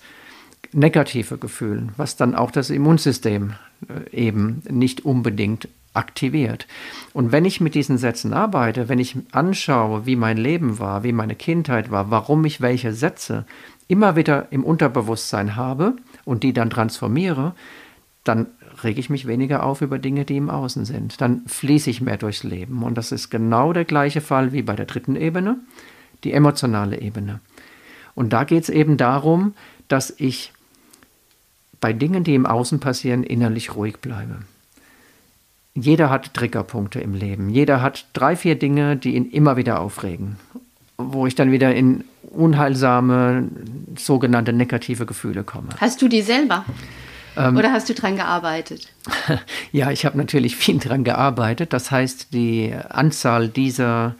negative 0.71 1.37
Gefühlen, 1.37 1.91
was 1.97 2.15
dann 2.17 2.35
auch 2.35 2.51
das 2.51 2.69
Immunsystem 2.69 3.53
äh, 3.89 4.15
eben 4.15 4.61
nicht 4.69 5.05
unbedingt 5.05 5.67
aktiviert. 5.93 6.67
Und 7.13 7.31
wenn 7.31 7.45
ich 7.45 7.61
mit 7.61 7.75
diesen 7.75 7.97
Sätzen 7.97 8.33
arbeite, 8.33 8.89
wenn 8.89 8.99
ich 8.99 9.15
anschaue, 9.31 10.05
wie 10.05 10.15
mein 10.15 10.37
Leben 10.37 10.79
war, 10.79 11.03
wie 11.03 11.11
meine 11.11 11.35
Kindheit 11.35 11.91
war, 11.91 12.11
warum 12.11 12.45
ich 12.45 12.61
welche 12.61 12.93
Sätze 12.93 13.45
immer 13.87 14.15
wieder 14.15 14.47
im 14.51 14.63
Unterbewusstsein 14.63 15.55
habe 15.55 15.95
und 16.25 16.43
die 16.43 16.53
dann 16.53 16.69
transformiere, 16.69 17.53
dann 18.23 18.47
rege 18.83 18.99
ich 18.99 19.09
mich 19.09 19.25
weniger 19.25 19.63
auf 19.63 19.81
über 19.81 19.97
Dinge, 19.97 20.25
die 20.25 20.37
im 20.37 20.49
Außen 20.49 20.85
sind. 20.85 21.19
Dann 21.21 21.43
fließe 21.47 21.89
ich 21.89 22.01
mehr 22.01 22.17
durchs 22.17 22.43
Leben. 22.43 22.83
Und 22.83 22.97
das 22.97 23.11
ist 23.11 23.29
genau 23.29 23.73
der 23.73 23.85
gleiche 23.85 24.21
Fall 24.21 24.51
wie 24.51 24.61
bei 24.61 24.75
der 24.75 24.85
dritten 24.85 25.15
Ebene, 25.15 25.57
die 26.23 26.33
emotionale 26.33 27.01
Ebene. 27.01 27.39
Und 28.13 28.33
da 28.33 28.43
geht 28.43 28.63
es 28.63 28.69
eben 28.69 28.97
darum, 28.97 29.53
dass 29.87 30.13
ich 30.17 30.51
bei 31.79 31.93
Dingen, 31.93 32.23
die 32.23 32.35
im 32.35 32.45
Außen 32.45 32.79
passieren, 32.79 33.23
innerlich 33.23 33.75
ruhig 33.75 33.97
bleibe. 33.97 34.39
Jeder 35.79 36.09
hat 36.09 36.33
Triggerpunkte 36.33 36.99
im 36.99 37.13
Leben. 37.13 37.49
Jeder 37.49 37.83
hat 37.83 38.07
drei, 38.13 38.35
vier 38.35 38.57
Dinge, 38.57 38.97
die 38.97 39.15
ihn 39.15 39.29
immer 39.29 39.57
wieder 39.57 39.79
aufregen, 39.79 40.37
wo 40.97 41.27
ich 41.27 41.35
dann 41.35 41.51
wieder 41.51 41.75
in 41.75 42.03
unheilsame, 42.23 43.47
sogenannte 43.95 44.53
negative 44.53 45.05
Gefühle 45.05 45.43
komme. 45.43 45.69
Hast 45.79 46.01
du 46.01 46.07
die 46.07 46.23
selber? 46.23 46.65
Ähm, 47.35 47.55
Oder 47.55 47.71
hast 47.71 47.89
du 47.89 47.93
dran 47.93 48.15
gearbeitet? 48.15 48.91
ja, 49.71 49.91
ich 49.91 50.03
habe 50.05 50.17
natürlich 50.17 50.55
viel 50.55 50.79
dran 50.79 51.03
gearbeitet. 51.03 51.73
Das 51.73 51.91
heißt, 51.91 52.33
die 52.33 52.73
Anzahl 52.89 53.47
dieser 53.47 54.15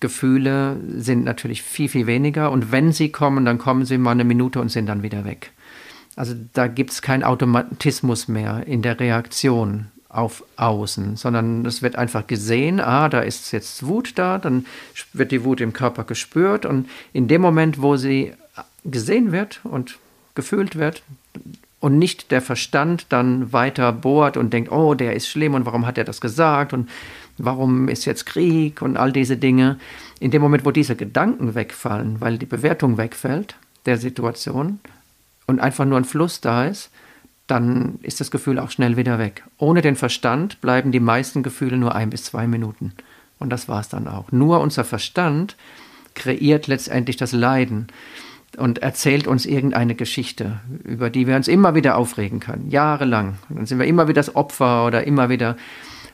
Gefühle 0.00 0.76
sind 0.94 1.24
natürlich 1.24 1.62
viel, 1.62 1.88
viel 1.88 2.06
weniger. 2.06 2.52
Und 2.52 2.70
wenn 2.70 2.92
sie 2.92 3.08
kommen, 3.08 3.46
dann 3.46 3.56
kommen 3.56 3.86
sie 3.86 3.96
mal 3.96 4.10
eine 4.10 4.24
Minute 4.24 4.60
und 4.60 4.68
sind 4.68 4.84
dann 4.84 5.02
wieder 5.02 5.24
weg. 5.24 5.52
Also 6.16 6.34
da 6.52 6.66
gibt 6.66 6.90
es 6.90 7.00
keinen 7.00 7.24
Automatismus 7.24 8.28
mehr 8.28 8.66
in 8.66 8.82
der 8.82 9.00
Reaktion 9.00 9.86
auf 10.08 10.42
Außen, 10.56 11.16
sondern 11.16 11.66
es 11.66 11.82
wird 11.82 11.96
einfach 11.96 12.26
gesehen, 12.26 12.80
ah, 12.80 13.08
da 13.08 13.20
ist 13.20 13.52
jetzt 13.52 13.86
Wut 13.86 14.12
da, 14.16 14.38
dann 14.38 14.66
wird 15.12 15.32
die 15.32 15.44
Wut 15.44 15.60
im 15.60 15.72
Körper 15.72 16.04
gespürt 16.04 16.64
und 16.64 16.88
in 17.12 17.28
dem 17.28 17.42
Moment, 17.42 17.82
wo 17.82 17.96
sie 17.96 18.32
gesehen 18.84 19.32
wird 19.32 19.60
und 19.64 19.98
gefühlt 20.34 20.76
wird 20.76 21.02
und 21.80 21.98
nicht 21.98 22.30
der 22.30 22.40
Verstand 22.40 23.06
dann 23.10 23.52
weiter 23.52 23.92
bohrt 23.92 24.36
und 24.36 24.52
denkt, 24.52 24.72
oh, 24.72 24.94
der 24.94 25.14
ist 25.14 25.28
schlimm 25.28 25.54
und 25.54 25.66
warum 25.66 25.86
hat 25.86 25.98
er 25.98 26.04
das 26.04 26.20
gesagt 26.20 26.72
und 26.72 26.88
warum 27.36 27.88
ist 27.88 28.04
jetzt 28.06 28.24
Krieg 28.24 28.80
und 28.82 28.96
all 28.96 29.12
diese 29.12 29.36
Dinge, 29.36 29.78
in 30.20 30.30
dem 30.30 30.42
Moment, 30.42 30.64
wo 30.64 30.70
diese 30.70 30.96
Gedanken 30.96 31.54
wegfallen, 31.54 32.20
weil 32.20 32.38
die 32.38 32.46
Bewertung 32.46 32.96
wegfällt 32.96 33.56
der 33.86 33.98
Situation 33.98 34.80
und 35.46 35.60
einfach 35.60 35.84
nur 35.84 35.98
ein 35.98 36.04
Fluss 36.04 36.40
da 36.40 36.64
ist, 36.64 36.90
dann 37.48 37.98
ist 38.02 38.20
das 38.20 38.30
Gefühl 38.30 38.58
auch 38.58 38.70
schnell 38.70 38.96
wieder 38.96 39.18
weg. 39.18 39.42
Ohne 39.56 39.82
den 39.82 39.96
Verstand 39.96 40.60
bleiben 40.60 40.92
die 40.92 41.00
meisten 41.00 41.42
Gefühle 41.42 41.78
nur 41.78 41.94
ein 41.94 42.10
bis 42.10 42.24
zwei 42.24 42.46
Minuten. 42.46 42.92
Und 43.38 43.50
das 43.50 43.68
war 43.68 43.80
es 43.80 43.88
dann 43.88 44.06
auch. 44.06 44.30
Nur 44.30 44.60
unser 44.60 44.84
Verstand 44.84 45.56
kreiert 46.14 46.66
letztendlich 46.66 47.16
das 47.16 47.32
Leiden 47.32 47.88
und 48.56 48.78
erzählt 48.78 49.26
uns 49.26 49.46
irgendeine 49.46 49.94
Geschichte, 49.94 50.60
über 50.84 51.10
die 51.10 51.26
wir 51.26 51.36
uns 51.36 51.48
immer 51.48 51.74
wieder 51.74 51.96
aufregen 51.96 52.40
können, 52.40 52.70
jahrelang. 52.70 53.38
Und 53.48 53.56
dann 53.56 53.66
sind 53.66 53.78
wir 53.78 53.86
immer 53.86 54.08
wieder 54.08 54.20
das 54.20 54.34
Opfer 54.34 54.86
oder 54.86 55.06
immer 55.06 55.28
wieder, 55.28 55.56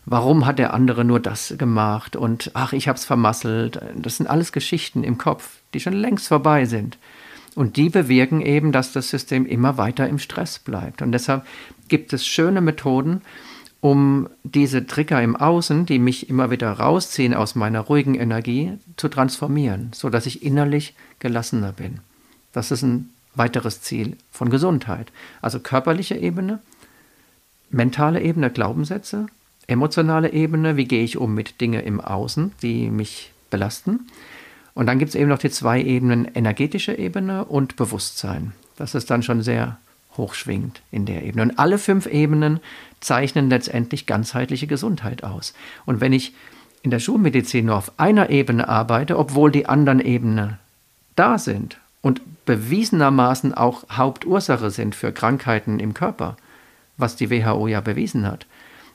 warum 0.04 0.46
hat 0.46 0.58
der 0.58 0.74
andere 0.74 1.04
nur 1.04 1.20
das 1.20 1.54
gemacht 1.58 2.16
und 2.16 2.50
ach, 2.54 2.72
ich 2.72 2.88
habe 2.88 2.98
es 2.98 3.04
vermasselt. 3.04 3.80
Das 3.96 4.18
sind 4.18 4.28
alles 4.28 4.52
Geschichten 4.52 5.04
im 5.04 5.18
Kopf, 5.18 5.58
die 5.72 5.80
schon 5.80 5.94
längst 5.94 6.28
vorbei 6.28 6.66
sind. 6.66 6.98
Und 7.54 7.76
die 7.76 7.88
bewirken 7.88 8.40
eben, 8.40 8.72
dass 8.72 8.92
das 8.92 9.08
System 9.08 9.46
immer 9.46 9.78
weiter 9.78 10.08
im 10.08 10.18
Stress 10.18 10.58
bleibt. 10.58 11.02
Und 11.02 11.12
deshalb 11.12 11.46
gibt 11.88 12.12
es 12.12 12.26
schöne 12.26 12.60
Methoden, 12.60 13.22
um 13.80 14.28
diese 14.42 14.86
Trigger 14.86 15.22
im 15.22 15.36
Außen, 15.36 15.86
die 15.86 15.98
mich 15.98 16.30
immer 16.30 16.50
wieder 16.50 16.72
rausziehen 16.72 17.34
aus 17.34 17.54
meiner 17.54 17.80
ruhigen 17.80 18.14
Energie, 18.14 18.72
zu 18.96 19.08
transformieren, 19.08 19.90
sodass 19.94 20.26
ich 20.26 20.42
innerlich 20.42 20.94
gelassener 21.18 21.72
bin. 21.72 22.00
Das 22.52 22.70
ist 22.70 22.82
ein 22.82 23.10
weiteres 23.34 23.82
Ziel 23.82 24.16
von 24.32 24.48
Gesundheit. 24.48 25.12
Also 25.42 25.60
körperliche 25.60 26.16
Ebene, 26.16 26.60
mentale 27.70 28.22
Ebene, 28.22 28.50
Glaubenssätze, 28.50 29.26
emotionale 29.66 30.32
Ebene, 30.32 30.76
wie 30.76 30.86
gehe 30.86 31.04
ich 31.04 31.18
um 31.18 31.34
mit 31.34 31.60
Dingen 31.60 31.84
im 31.84 32.00
Außen, 32.00 32.52
die 32.62 32.88
mich 32.90 33.32
belasten 33.50 34.06
und 34.74 34.86
dann 34.86 34.98
gibt 34.98 35.10
es 35.10 35.14
eben 35.14 35.28
noch 35.28 35.38
die 35.38 35.50
zwei 35.50 35.80
Ebenen, 35.80 36.26
energetische 36.34 36.96
Ebene 36.98 37.44
und 37.44 37.76
Bewusstsein. 37.76 38.52
Das 38.76 38.94
ist 38.94 39.10
dann 39.10 39.22
schon 39.22 39.42
sehr 39.42 39.78
hochschwingend 40.16 40.82
in 40.90 41.06
der 41.06 41.22
Ebene. 41.22 41.42
Und 41.42 41.58
alle 41.58 41.78
fünf 41.78 42.06
Ebenen 42.06 42.60
zeichnen 43.00 43.48
letztendlich 43.48 44.06
ganzheitliche 44.06 44.66
Gesundheit 44.66 45.22
aus. 45.22 45.54
Und 45.86 46.00
wenn 46.00 46.12
ich 46.12 46.34
in 46.82 46.90
der 46.90 46.98
Schulmedizin 46.98 47.66
nur 47.66 47.76
auf 47.76 47.92
einer 47.98 48.30
Ebene 48.30 48.68
arbeite, 48.68 49.18
obwohl 49.18 49.50
die 49.50 49.66
anderen 49.66 50.00
Ebenen 50.00 50.58
da 51.16 51.38
sind 51.38 51.78
und 52.02 52.20
bewiesenermaßen 52.44 53.54
auch 53.54 53.84
Hauptursache 53.90 54.70
sind 54.70 54.94
für 54.94 55.12
Krankheiten 55.12 55.78
im 55.78 55.94
Körper, 55.94 56.36
was 56.96 57.16
die 57.16 57.30
WHO 57.30 57.68
ja 57.68 57.80
bewiesen 57.80 58.26
hat, 58.26 58.46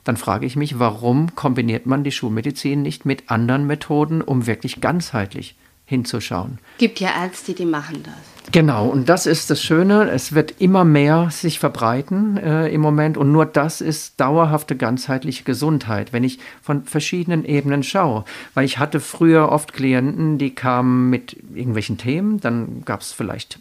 dann 0.03 0.17
frage 0.17 0.45
ich 0.45 0.55
mich, 0.55 0.79
warum 0.79 1.36
kombiniert 1.36 1.86
man 1.86 2.03
die 2.03 2.12
Schulmedizin 2.12 2.81
nicht 2.81 3.05
mit 3.05 3.29
anderen 3.31 3.65
Methoden, 3.65 4.21
um 4.21 4.45
wirklich 4.45 4.81
ganzheitlich 4.81 5.55
hinzuschauen. 5.89 6.60
Gibt 6.77 7.00
ja 7.00 7.10
Ärzte, 7.24 7.53
die 7.53 7.65
machen 7.65 8.03
das. 8.03 8.13
Genau, 8.51 8.88
und 8.88 9.10
das 9.10 9.25
ist 9.25 9.50
das 9.50 9.62
Schöne. 9.62 10.10
Es 10.10 10.34
wird 10.34 10.55
immer 10.60 10.84
mehr 10.84 11.29
sich 11.31 11.60
verbreiten 11.60 12.38
äh, 12.38 12.67
im 12.69 12.81
Moment 12.81 13.17
und 13.17 13.31
nur 13.31 13.46
das 13.46 13.81
ist 13.81 14.19
dauerhafte 14.19 14.75
ganzheitliche 14.75 15.43
Gesundheit, 15.43 16.13
wenn 16.13 16.24
ich 16.24 16.39
von 16.62 16.84
verschiedenen 16.84 17.46
Ebenen 17.46 17.84
schaue. 17.84 18.25
Weil 18.53 18.65
ich 18.65 18.79
hatte 18.79 19.00
früher 19.00 19.50
oft 19.51 19.74
Klienten, 19.74 20.38
die 20.38 20.53
kamen 20.53 21.10
mit 21.10 21.38
irgendwelchen 21.53 21.98
Themen, 21.98 22.39
dann 22.39 22.84
gab 22.86 23.01
es 23.01 23.12
vielleicht 23.12 23.60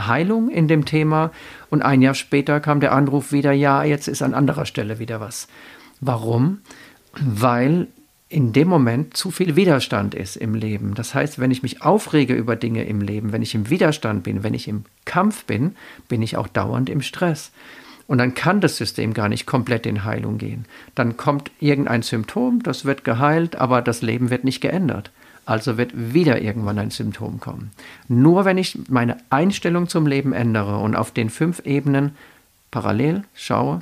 Heilung 0.00 0.50
in 0.50 0.68
dem 0.68 0.84
Thema 0.84 1.30
und 1.70 1.82
ein 1.82 2.02
Jahr 2.02 2.14
später 2.14 2.60
kam 2.60 2.80
der 2.80 2.92
Anruf 2.92 3.32
wieder, 3.32 3.52
ja, 3.52 3.82
jetzt 3.84 4.08
ist 4.08 4.22
an 4.22 4.34
anderer 4.34 4.66
Stelle 4.66 4.98
wieder 4.98 5.20
was. 5.20 5.48
Warum? 6.00 6.58
Weil 7.20 7.88
in 8.28 8.52
dem 8.52 8.68
Moment 8.68 9.16
zu 9.16 9.30
viel 9.30 9.56
Widerstand 9.56 10.14
ist 10.14 10.36
im 10.36 10.54
Leben. 10.54 10.94
Das 10.94 11.14
heißt, 11.14 11.38
wenn 11.38 11.50
ich 11.50 11.62
mich 11.62 11.82
aufrege 11.82 12.34
über 12.34 12.56
Dinge 12.56 12.84
im 12.84 13.00
Leben, 13.00 13.32
wenn 13.32 13.42
ich 13.42 13.54
im 13.54 13.70
Widerstand 13.70 14.22
bin, 14.22 14.42
wenn 14.42 14.54
ich 14.54 14.68
im 14.68 14.84
Kampf 15.06 15.44
bin, 15.44 15.76
bin 16.08 16.20
ich 16.20 16.36
auch 16.36 16.48
dauernd 16.48 16.90
im 16.90 17.00
Stress. 17.00 17.52
Und 18.06 18.18
dann 18.18 18.34
kann 18.34 18.60
das 18.60 18.76
System 18.76 19.14
gar 19.14 19.28
nicht 19.28 19.46
komplett 19.46 19.86
in 19.86 20.04
Heilung 20.04 20.38
gehen. 20.38 20.66
Dann 20.94 21.16
kommt 21.16 21.50
irgendein 21.60 22.02
Symptom, 22.02 22.62
das 22.62 22.84
wird 22.84 23.04
geheilt, 23.04 23.56
aber 23.56 23.82
das 23.82 24.02
Leben 24.02 24.30
wird 24.30 24.44
nicht 24.44 24.60
geändert. 24.60 25.10
Also 25.46 25.78
wird 25.78 25.92
wieder 25.94 26.42
irgendwann 26.42 26.78
ein 26.78 26.90
Symptom 26.90 27.40
kommen. 27.40 27.70
Nur 28.08 28.44
wenn 28.44 28.58
ich 28.58 28.78
meine 28.90 29.16
Einstellung 29.30 29.88
zum 29.88 30.06
Leben 30.06 30.34
ändere 30.34 30.78
und 30.78 30.96
auf 30.96 31.10
den 31.10 31.30
fünf 31.30 31.60
Ebenen 31.64 32.14
parallel 32.70 33.24
schaue, 33.34 33.80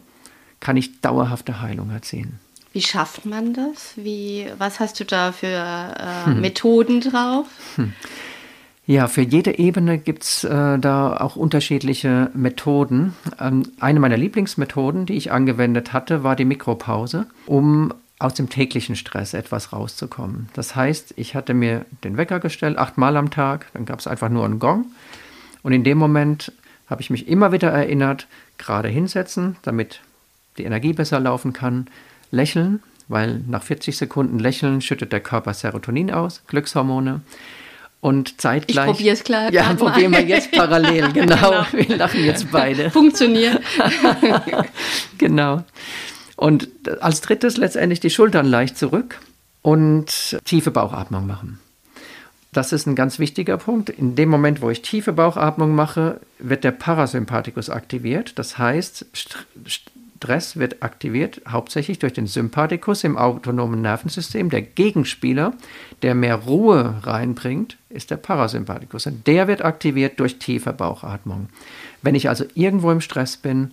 kann 0.60 0.76
ich 0.76 1.00
dauerhafte 1.00 1.60
Heilung 1.60 1.90
erzielen. 1.90 2.38
Wie 2.76 2.82
schafft 2.82 3.24
man 3.24 3.54
das? 3.54 3.94
Wie, 3.96 4.48
was 4.58 4.80
hast 4.80 5.00
du 5.00 5.06
da 5.06 5.32
für 5.32 5.46
äh, 5.46 6.26
hm. 6.26 6.42
Methoden 6.42 7.00
drauf? 7.00 7.46
Hm. 7.76 7.94
Ja, 8.84 9.08
für 9.08 9.22
jede 9.22 9.58
Ebene 9.58 9.96
gibt 9.96 10.24
es 10.24 10.44
äh, 10.44 10.78
da 10.78 11.16
auch 11.16 11.36
unterschiedliche 11.36 12.30
Methoden. 12.34 13.14
Ähm, 13.40 13.62
eine 13.80 13.98
meiner 13.98 14.18
Lieblingsmethoden, 14.18 15.06
die 15.06 15.14
ich 15.14 15.32
angewendet 15.32 15.94
hatte, 15.94 16.22
war 16.22 16.36
die 16.36 16.44
Mikropause, 16.44 17.24
um 17.46 17.94
aus 18.18 18.34
dem 18.34 18.50
täglichen 18.50 18.94
Stress 18.94 19.32
etwas 19.32 19.72
rauszukommen. 19.72 20.50
Das 20.52 20.76
heißt, 20.76 21.14
ich 21.16 21.34
hatte 21.34 21.54
mir 21.54 21.86
den 22.04 22.18
Wecker 22.18 22.40
gestellt, 22.40 22.76
achtmal 22.76 23.16
am 23.16 23.30
Tag, 23.30 23.68
dann 23.72 23.86
gab 23.86 24.00
es 24.00 24.06
einfach 24.06 24.28
nur 24.28 24.44
einen 24.44 24.58
Gong. 24.58 24.84
Und 25.62 25.72
in 25.72 25.82
dem 25.82 25.96
Moment 25.96 26.52
habe 26.90 27.00
ich 27.00 27.08
mich 27.08 27.26
immer 27.26 27.52
wieder 27.52 27.70
erinnert, 27.70 28.26
gerade 28.58 28.88
hinsetzen, 28.88 29.56
damit 29.62 30.02
die 30.58 30.64
Energie 30.64 30.92
besser 30.92 31.20
laufen 31.20 31.54
kann, 31.54 31.86
lächeln, 32.30 32.82
weil 33.08 33.40
nach 33.46 33.62
40 33.62 33.96
Sekunden 33.96 34.38
Lächeln 34.38 34.80
schüttet 34.80 35.12
der 35.12 35.20
Körper 35.20 35.54
Serotonin 35.54 36.10
aus, 36.10 36.42
Glückshormone. 36.46 37.20
Und 38.00 38.40
zeitgleich. 38.40 38.86
Ich 38.86 38.92
probiere 38.92 39.14
es 39.14 39.24
klar. 39.24 39.52
Ja, 39.52 39.72
probieren 39.74 40.12
wir 40.12 40.22
jetzt 40.22 40.52
parallel. 40.52 41.08
Genau. 41.12 41.36
genau. 41.36 41.88
Wir 41.88 41.96
lachen 41.96 42.24
jetzt 42.24 42.50
beide. 42.52 42.90
Funktioniert. 42.90 43.60
genau. 45.18 45.64
Und 46.36 46.68
als 47.00 47.22
drittes 47.22 47.56
letztendlich 47.56 47.98
die 47.98 48.10
Schultern 48.10 48.46
leicht 48.46 48.76
zurück 48.76 49.18
und 49.62 50.38
tiefe 50.44 50.70
Bauchatmung 50.70 51.26
machen. 51.26 51.58
Das 52.52 52.72
ist 52.72 52.86
ein 52.86 52.94
ganz 52.94 53.18
wichtiger 53.18 53.58
Punkt. 53.58 53.90
In 53.90 54.14
dem 54.14 54.28
Moment, 54.28 54.62
wo 54.62 54.70
ich 54.70 54.80
tiefe 54.80 55.12
Bauchatmung 55.12 55.74
mache, 55.74 56.20
wird 56.38 56.64
der 56.64 56.70
Parasympathikus 56.70 57.68
aktiviert. 57.68 58.38
Das 58.38 58.56
heißt, 58.56 59.06
Stress 60.16 60.56
wird 60.56 60.82
aktiviert 60.82 61.42
hauptsächlich 61.48 61.98
durch 61.98 62.12
den 62.12 62.26
Sympathikus 62.26 63.04
im 63.04 63.18
autonomen 63.18 63.82
Nervensystem. 63.82 64.50
Der 64.50 64.62
Gegenspieler, 64.62 65.52
der 66.02 66.14
mehr 66.14 66.36
Ruhe 66.36 66.94
reinbringt, 67.02 67.76
ist 67.90 68.10
der 68.10 68.16
Parasympathikus. 68.16 69.06
Und 69.06 69.26
der 69.26 69.46
wird 69.48 69.64
aktiviert 69.64 70.18
durch 70.18 70.38
tiefe 70.38 70.72
Bauchatmung. 70.72 71.48
Wenn 72.02 72.14
ich 72.14 72.28
also 72.28 72.44
irgendwo 72.54 72.90
im 72.90 73.00
Stress 73.00 73.36
bin, 73.36 73.72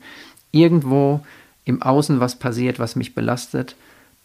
irgendwo 0.52 1.26
im 1.66 1.82
Außen 1.82 2.20
was 2.20 2.38
passiert, 2.38 2.80
was 2.80 2.96
mich 2.96 3.16
belastet, 3.16 3.76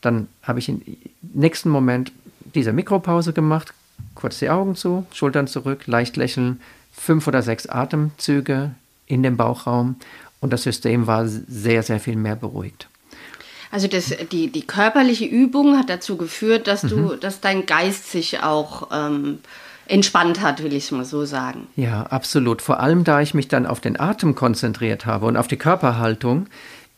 dann 0.00 0.28
habe 0.42 0.58
ich 0.58 0.68
im 0.68 0.82
nächsten 1.22 1.70
Moment 1.70 2.12
diese 2.54 2.72
Mikropause 2.72 3.32
gemacht, 3.32 3.74
kurz 4.14 4.38
die 4.38 4.50
Augen 4.50 4.74
zu, 4.74 5.06
Schultern 5.12 5.46
zurück, 5.46 5.86
leicht 5.86 6.16
lächeln, 6.16 6.60
fünf 6.92 7.26
oder 7.26 7.42
sechs 7.42 7.66
Atemzüge 7.66 8.72
in 9.06 9.22
den 9.22 9.36
Bauchraum 9.36 9.96
und 10.40 10.52
das 10.52 10.62
System 10.62 11.06
war 11.06 11.26
sehr, 11.26 11.82
sehr 11.82 12.00
viel 12.00 12.16
mehr 12.16 12.36
beruhigt. 12.36 12.88
Also 13.70 13.86
das, 13.86 14.14
die, 14.32 14.50
die 14.50 14.66
körperliche 14.66 15.26
Übung 15.26 15.76
hat 15.76 15.90
dazu 15.90 16.16
geführt, 16.16 16.66
dass 16.66 16.82
du, 16.82 16.96
mhm. 16.96 17.20
dass 17.20 17.40
dein 17.40 17.66
Geist 17.66 18.10
sich 18.10 18.42
auch 18.42 18.88
ähm, 18.92 19.40
entspannt 19.86 20.40
hat, 20.40 20.62
will 20.62 20.72
ich 20.72 20.84
es 20.84 20.90
mal 20.90 21.04
so 21.04 21.24
sagen. 21.24 21.66
Ja, 21.76 22.04
absolut. 22.04 22.62
Vor 22.62 22.80
allem, 22.80 23.04
da 23.04 23.20
ich 23.20 23.34
mich 23.34 23.48
dann 23.48 23.66
auf 23.66 23.80
den 23.80 23.98
Atem 24.00 24.34
konzentriert 24.34 25.06
habe 25.06 25.26
und 25.26 25.36
auf 25.36 25.48
die 25.48 25.56
Körperhaltung, 25.56 26.46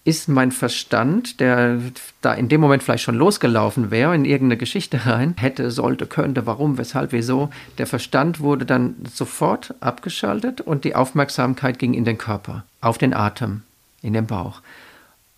ist 0.05 0.29
mein 0.29 0.51
Verstand, 0.51 1.41
der 1.41 1.79
da 2.23 2.33
in 2.33 2.49
dem 2.49 2.61
Moment 2.61 2.83
vielleicht 2.83 3.05
schon 3.05 3.17
losgelaufen 3.17 3.91
wäre, 3.91 4.15
in 4.15 4.25
irgendeine 4.25 4.57
Geschichte 4.57 5.05
rein, 5.05 5.35
hätte, 5.39 5.71
sollte, 5.71 6.07
könnte, 6.07 6.47
warum, 6.47 6.79
weshalb, 6.79 7.13
wieso, 7.13 7.51
der 7.79 7.87
Verstand 7.87 8.41
wurde 8.41 8.65
dann 8.65 8.97
sofort 9.13 9.75
abgeschaltet 9.81 10.61
und 10.61 10.85
die 10.85 10.95
Aufmerksamkeit 10.95 11.79
ging 11.79 11.93
in 11.93 12.05
den 12.05 12.17
Körper, 12.17 12.65
auf 12.81 12.97
den 12.97 13.13
Atem, 13.13 13.63
in 14.03 14.15
den 14.15 14.27
Bauch. 14.27 14.63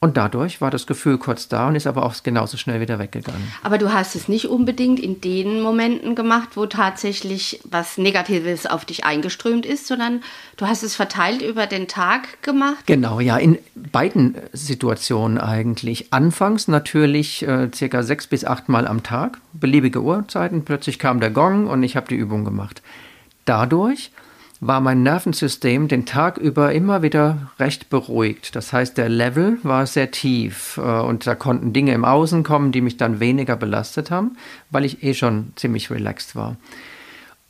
Und 0.03 0.17
dadurch 0.17 0.61
war 0.61 0.73
das 0.73 0.89
Gefühl 0.89 1.17
kurz 1.17 1.47
da 1.47 1.69
und 1.69 1.77
ist 1.77 1.87
aber 1.87 2.05
auch 2.05 2.13
genauso 2.25 2.57
schnell 2.57 2.81
wieder 2.81 2.99
weggegangen. 2.99 3.53
Aber 3.63 3.79
du 3.79 3.93
hast 3.93 4.17
es 4.17 4.27
nicht 4.27 4.49
unbedingt 4.49 4.99
in 4.99 5.21
den 5.21 5.61
Momenten 5.61 6.17
gemacht, 6.17 6.49
wo 6.57 6.67
tatsächlich 6.67 7.61
was 7.63 7.99
Negatives 7.99 8.67
auf 8.67 8.85
dich 8.85 9.05
eingeströmt 9.05 9.65
ist, 9.65 9.87
sondern 9.87 10.25
du 10.57 10.67
hast 10.67 10.83
es 10.83 10.97
verteilt 10.97 11.41
über 11.41 11.69
den 11.69 11.87
Tag 11.87 12.43
gemacht? 12.43 12.85
Genau, 12.87 13.21
ja, 13.21 13.37
in 13.37 13.61
beiden 13.77 14.35
Situationen 14.53 15.39
eigentlich. 15.39 16.13
Anfangs 16.13 16.67
natürlich 16.67 17.47
äh, 17.47 17.71
circa 17.73 18.03
sechs 18.03 18.27
bis 18.27 18.45
acht 18.45 18.69
Mal 18.69 18.89
am 18.89 19.05
Tag, 19.05 19.39
beliebige 19.53 20.03
Uhrzeiten. 20.03 20.65
Plötzlich 20.65 20.99
kam 20.99 21.21
der 21.21 21.31
Gong 21.31 21.69
und 21.69 21.81
ich 21.85 21.95
habe 21.95 22.09
die 22.09 22.17
Übung 22.17 22.45
gemacht. 22.45 22.83
Dadurch 23.45 24.11
war 24.63 24.81
mein 24.81 25.03
Nervensystem 25.03 25.89
den 25.89 26.07
Tag 26.07 26.39
über 26.39 26.73
immer 26.73 27.03
wieder 27.03 27.51
recht 27.59 27.91
beruhigt. 27.91 28.55
Das 28.55 28.73
heißt, 28.73 28.97
der 28.97 29.09
Level 29.09 29.59
war 29.65 29.87
sehr 29.87 30.13
tief 30.13 30.79
äh, 30.79 31.01
und 31.01 31.27
da 31.27 31.35
konnten 31.35 31.73
Dinge 31.73 31.93
im 31.93 32.05
Außen 32.05 32.45
kommen, 32.45 32.71
die 32.71 32.81
mich 32.81 32.97
dann 32.97 33.19
weniger 33.19 33.57
belastet 33.57 34.13
haben, 34.13 34.37
weil 34.71 34.85
ich 34.85 35.03
eh 35.03 35.15
schon 35.15 35.53
ziemlich 35.57 35.91
relaxed 35.91 36.37
war. 36.37 36.57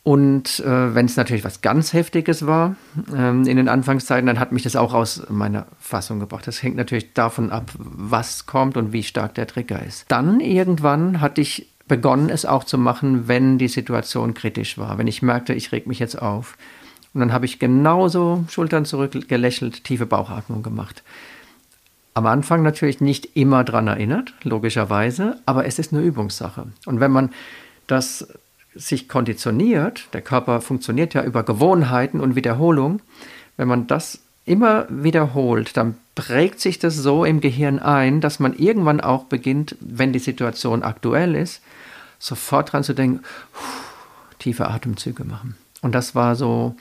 Und 0.01 0.59
äh, 0.61 0.95
wenn 0.95 1.05
es 1.05 1.15
natürlich 1.15 1.45
was 1.45 1.61
ganz 1.61 1.93
Heftiges 1.93 2.47
war 2.47 2.75
ähm, 3.15 3.45
in 3.45 3.57
den 3.57 3.69
Anfangszeiten, 3.69 4.25
dann 4.25 4.39
hat 4.39 4.51
mich 4.51 4.63
das 4.63 4.75
auch 4.75 4.95
aus 4.95 5.21
meiner 5.29 5.67
Fassung 5.79 6.19
gebracht. 6.19 6.47
Das 6.47 6.63
hängt 6.63 6.77
natürlich 6.77 7.13
davon 7.13 7.51
ab, 7.51 7.71
was 7.77 8.47
kommt 8.47 8.75
und 8.75 8.91
wie 8.91 9.03
stark 9.03 9.35
der 9.35 9.45
Trigger 9.45 9.85
ist. 9.85 10.05
Dann 10.07 10.39
irgendwann 10.39 11.21
hatte 11.21 11.41
ich 11.41 11.69
begonnen, 11.87 12.31
es 12.31 12.47
auch 12.47 12.63
zu 12.63 12.79
machen, 12.79 13.27
wenn 13.27 13.59
die 13.59 13.67
Situation 13.67 14.33
kritisch 14.33 14.79
war, 14.79 14.97
wenn 14.97 15.07
ich 15.07 15.21
merkte, 15.21 15.53
ich 15.53 15.71
reg 15.71 15.85
mich 15.85 15.99
jetzt 15.99 16.19
auf. 16.19 16.57
Und 17.13 17.19
dann 17.19 17.33
habe 17.33 17.45
ich 17.45 17.59
genauso 17.59 18.43
Schultern 18.49 18.85
zurück 18.85 19.27
gelächelt, 19.27 19.83
tiefe 19.83 20.05
Bauchatmung 20.05 20.63
gemacht. 20.63 21.03
Am 22.15 22.25
Anfang 22.25 22.61
natürlich 22.61 23.01
nicht 23.01 23.35
immer 23.35 23.63
dran 23.63 23.87
erinnert, 23.87 24.33
logischerweise, 24.43 25.39
aber 25.45 25.65
es 25.65 25.79
ist 25.79 25.93
eine 25.93 26.01
Übungssache. 26.03 26.67
Und 26.85 26.99
wenn 26.99 27.11
man 27.11 27.31
das 27.87 28.27
sich 28.75 29.07
konditioniert, 29.07 30.07
der 30.13 30.21
Körper 30.21 30.61
funktioniert 30.61 31.13
ja 31.13 31.23
über 31.23 31.43
Gewohnheiten 31.43 32.19
und 32.19 32.35
Wiederholung, 32.35 33.01
wenn 33.57 33.67
man 33.67 33.87
das 33.87 34.19
immer 34.45 34.87
wiederholt, 34.89 35.77
dann 35.77 35.95
prägt 36.15 36.59
sich 36.59 36.79
das 36.79 36.95
so 36.95 37.25
im 37.25 37.41
Gehirn 37.41 37.79
ein, 37.79 38.21
dass 38.21 38.39
man 38.39 38.55
irgendwann 38.57 39.01
auch 39.01 39.25
beginnt, 39.25 39.75
wenn 39.79 40.13
die 40.13 40.19
Situation 40.19 40.83
aktuell 40.83 41.35
ist, 41.35 41.61
sofort 42.19 42.73
dran 42.73 42.83
zu 42.83 42.93
denken, 42.93 43.21
tiefe 44.39 44.67
Atemzüge 44.67 45.23
machen. 45.23 45.55
Und 45.81 45.93
das 45.93 46.15
war 46.15 46.35
so 46.35 46.75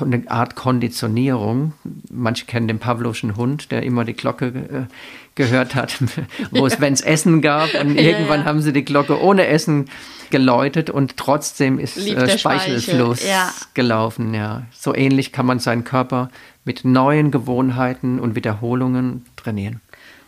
eine 0.00 0.30
Art 0.30 0.54
Konditionierung. 0.54 1.72
Manche 2.10 2.46
kennen 2.46 2.68
den 2.68 2.78
Pavloschen 2.78 3.36
Hund, 3.36 3.70
der 3.70 3.82
immer 3.82 4.04
die 4.04 4.14
Glocke 4.14 4.46
äh, 4.46 4.92
gehört 5.34 5.74
hat, 5.74 5.96
wo 6.50 6.66
es, 6.66 6.80
wenn 6.80 6.92
es 6.92 7.00
Essen 7.00 7.42
gab. 7.42 7.74
Und 7.74 7.94
ja, 7.94 8.02
irgendwann 8.02 8.40
ja. 8.40 8.46
haben 8.46 8.60
sie 8.60 8.72
die 8.72 8.84
Glocke 8.84 9.20
ohne 9.20 9.46
Essen 9.46 9.86
geläutet 10.30 10.90
und 10.90 11.16
trotzdem 11.16 11.78
ist 11.78 11.96
äh, 11.98 12.38
Speichelfluss 12.38 13.18
Speichel. 13.18 13.28
ja. 13.28 13.52
gelaufen. 13.74 14.34
Ja. 14.34 14.62
So 14.72 14.94
ähnlich 14.94 15.32
kann 15.32 15.46
man 15.46 15.58
seinen 15.58 15.84
Körper 15.84 16.30
mit 16.64 16.84
neuen 16.84 17.30
Gewohnheiten 17.30 18.20
und 18.20 18.34
Wiederholungen 18.34 19.26
trainieren. 19.36 19.80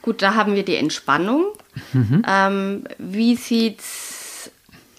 Gut, 0.03 0.21
da 0.21 0.35
haben 0.35 0.55
wir 0.55 0.65
die 0.65 0.77
Entspannung. 0.77 1.47
Mhm. 1.93 2.23
Ähm, 2.29 2.85
wie 2.99 3.37
sieht 3.37 3.81
es 3.81 4.51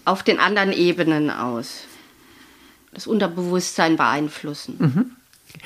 auf 0.04 0.22
den 0.22 0.40
anderen 0.40 0.72
Ebenen 0.72 1.30
aus? 1.30 1.84
Das 2.96 3.06
Unterbewusstsein 3.06 3.96
beeinflussen. 3.96 4.76
Mhm. 4.78 5.10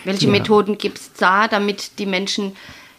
Welche 0.05 0.27
ja. 0.27 0.33
Methoden 0.33 0.79
gibt 0.79 0.99
es 0.99 1.13
da, 1.15 1.49
damit 1.49 1.99
die 1.99 2.07
Menschen 2.07 2.57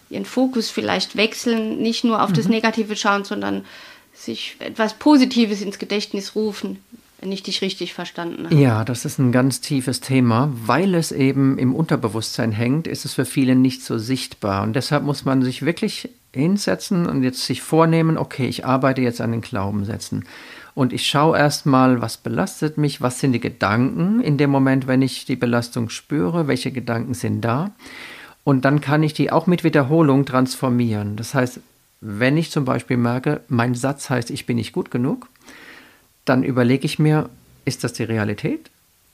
ihren 0.10 0.26
Fokus 0.26 0.70
vielleicht 0.70 1.16
wechseln, 1.16 1.82
nicht 1.82 2.04
nur 2.04 2.24
auf 2.24 2.32
mhm. 2.32 2.36
das 2.36 2.48
Negative 2.48 2.96
schauen, 2.96 3.24
sondern 3.24 3.66
sich 4.14 4.56
etwas 4.60 4.94
Positives 4.96 5.62
ins 5.62 5.80
Gedächtnis 5.80 6.36
rufen, 6.36 6.80
wenn 7.20 7.32
ich 7.32 7.44
dich 7.44 7.62
richtig 7.62 7.94
verstanden 7.94 8.46
habe. 8.46 8.56
Ja, 8.56 8.84
das 8.86 9.06
ist 9.06 9.20
ein 9.20 9.32
ganz 9.32 9.62
tiefes 9.62 10.00
Thema. 10.00 10.52
Weil 10.66 10.96
es 10.96 11.12
eben 11.12 11.58
im 11.58 11.76
Unterbewusstsein 11.76 12.52
hängt, 12.52 12.88
ist 12.88 13.06
es 13.06 13.14
für 13.14 13.26
viele 13.26 13.56
nicht 13.56 13.84
so 13.84 13.98
sichtbar. 13.98 14.64
Und 14.64 14.76
deshalb 14.76 15.04
muss 15.04 15.26
man 15.26 15.42
sich 15.44 15.64
wirklich 15.64 16.10
hinsetzen 16.34 17.06
und 17.06 17.24
jetzt 17.24 17.46
sich 17.46 17.62
vornehmen, 17.62 18.18
okay, 18.18 18.48
ich 18.48 18.66
arbeite 18.66 19.02
jetzt 19.02 19.22
an 19.22 19.32
den 19.32 19.42
Glaubenssätzen. 19.42 20.26
Und 20.74 20.94
ich 20.94 21.08
schaue 21.08 21.38
erstmal, 21.38 22.02
was 22.02 22.18
belastet 22.18 22.78
mich, 22.78 23.02
was 23.02 23.20
sind 23.20 23.34
die 23.34 23.40
Gedanken 23.40 24.22
in 24.22 24.38
dem 24.38 24.50
Moment, 24.50 24.88
wenn 24.88 25.02
ich 25.02 25.26
die 25.26 25.36
Belastung 25.36 25.90
spüre, 25.90 26.48
welche 26.48 26.72
Gedanken 26.72 27.14
sind 27.14 27.42
da. 27.42 27.72
Und 28.44 28.66
dann 28.66 28.82
kann 28.82 29.04
ich 29.04 29.14
die 29.14 29.32
auch 29.32 29.48
mit 29.48 29.64
Wiederholung 29.64 30.26
transformieren. 30.26 31.16
Das 31.16 31.34
heißt, 31.34 31.60
wenn 32.00 32.38
ich 32.38 32.52
zum 32.52 32.66
Beispiel 32.66 32.98
merke, 32.98 33.42
mein 33.48 33.76
Satz 33.76 34.10
heißt, 34.10 34.32
ich 34.32 34.46
bin 34.46 34.58
nicht 34.58 34.74
gut 34.74 34.90
genug, 34.90 35.28
dann 36.26 36.44
überlege 36.44 36.86
ich 36.86 37.00
mir, 37.00 37.30
ist 37.66 37.84
das 37.84 37.94
die 37.94 38.04
Realität 38.04 38.72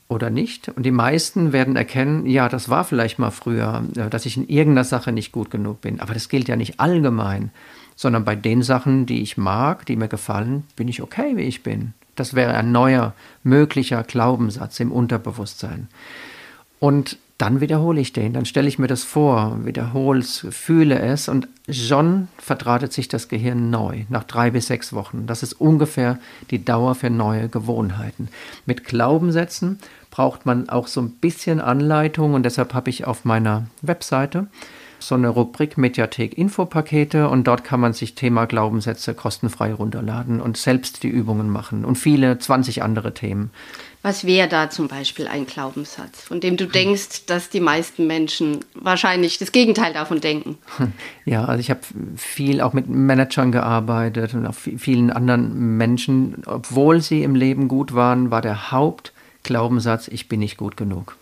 oder 0.08 0.30
nicht? 0.30 0.68
Und 0.70 0.84
die 0.84 0.90
meisten 0.90 1.52
werden 1.52 1.76
erkennen, 1.76 2.26
ja, 2.26 2.48
das 2.48 2.70
war 2.70 2.84
vielleicht 2.84 3.18
mal 3.18 3.30
früher, 3.30 3.84
äh, 3.96 4.08
dass 4.08 4.26
ich 4.26 4.36
in 4.36 4.48
irgendeiner 4.48 4.84
Sache 4.84 5.12
nicht 5.12 5.32
gut 5.32 5.50
genug 5.50 5.82
bin. 5.82 6.00
Aber 6.00 6.14
das 6.14 6.28
gilt 6.28 6.48
ja 6.48 6.56
nicht 6.56 6.80
allgemein 6.80 7.50
sondern 7.98 8.24
bei 8.24 8.36
den 8.36 8.62
Sachen, 8.62 9.06
die 9.06 9.22
ich 9.22 9.36
mag, 9.36 9.84
die 9.84 9.96
mir 9.96 10.06
gefallen, 10.06 10.62
bin 10.76 10.86
ich 10.86 11.02
okay, 11.02 11.36
wie 11.36 11.42
ich 11.42 11.64
bin. 11.64 11.94
Das 12.14 12.34
wäre 12.34 12.54
ein 12.54 12.70
neuer, 12.70 13.12
möglicher 13.42 14.04
Glaubenssatz 14.04 14.78
im 14.78 14.92
Unterbewusstsein. 14.92 15.88
Und 16.78 17.18
dann 17.38 17.60
wiederhole 17.60 18.00
ich 18.00 18.12
den, 18.12 18.32
dann 18.32 18.46
stelle 18.46 18.68
ich 18.68 18.78
mir 18.78 18.86
das 18.86 19.02
vor, 19.02 19.64
wiederhole 19.64 20.20
es, 20.20 20.46
fühle 20.50 21.00
es 21.00 21.28
und 21.28 21.48
schon 21.68 22.28
verdrahtet 22.38 22.92
sich 22.92 23.08
das 23.08 23.28
Gehirn 23.28 23.68
neu, 23.68 24.04
nach 24.08 24.24
drei 24.24 24.52
bis 24.52 24.68
sechs 24.68 24.92
Wochen. 24.92 25.26
Das 25.26 25.42
ist 25.42 25.54
ungefähr 25.54 26.20
die 26.52 26.64
Dauer 26.64 26.94
für 26.94 27.10
neue 27.10 27.48
Gewohnheiten. 27.48 28.28
Mit 28.64 28.84
Glaubenssätzen 28.84 29.80
braucht 30.12 30.46
man 30.46 30.68
auch 30.68 30.86
so 30.86 31.00
ein 31.00 31.10
bisschen 31.10 31.60
Anleitung 31.60 32.34
und 32.34 32.44
deshalb 32.44 32.74
habe 32.74 32.90
ich 32.90 33.08
auf 33.08 33.24
meiner 33.24 33.66
Webseite 33.82 34.46
so 34.98 35.14
eine 35.14 35.28
Rubrik 35.28 35.78
Mediathek 35.78 36.36
Infopakete 36.36 37.28
und 37.28 37.44
dort 37.44 37.64
kann 37.64 37.80
man 37.80 37.92
sich 37.92 38.14
Thema 38.14 38.46
Glaubenssätze 38.46 39.14
kostenfrei 39.14 39.72
runterladen 39.72 40.40
und 40.40 40.56
selbst 40.56 41.02
die 41.02 41.08
Übungen 41.08 41.50
machen 41.50 41.84
und 41.84 41.96
viele 41.96 42.38
20 42.38 42.82
andere 42.82 43.14
Themen. 43.14 43.50
Was 44.02 44.24
wäre 44.24 44.48
da 44.48 44.70
zum 44.70 44.86
Beispiel 44.86 45.26
ein 45.26 45.46
Glaubenssatz, 45.46 46.22
von 46.22 46.40
dem 46.40 46.56
du 46.56 46.66
denkst, 46.66 47.26
dass 47.26 47.50
die 47.50 47.60
meisten 47.60 48.06
Menschen 48.06 48.60
wahrscheinlich 48.74 49.38
das 49.38 49.50
Gegenteil 49.52 49.92
davon 49.92 50.20
denken? 50.20 50.58
Ja, 51.24 51.44
also 51.44 51.60
ich 51.60 51.68
habe 51.68 51.80
viel 52.16 52.62
auch 52.62 52.72
mit 52.72 52.88
Managern 52.88 53.52
gearbeitet 53.52 54.32
und 54.32 54.46
auch 54.46 54.54
vielen 54.54 55.10
anderen 55.10 55.76
Menschen. 55.76 56.42
Obwohl 56.46 57.02
sie 57.02 57.22
im 57.22 57.34
Leben 57.34 57.68
gut 57.68 57.92
waren, 57.92 58.30
war 58.30 58.40
der 58.40 58.70
Hauptglaubenssatz, 58.70 60.08
ich 60.08 60.28
bin 60.28 60.40
nicht 60.40 60.56
gut 60.56 60.78
genug 60.78 61.16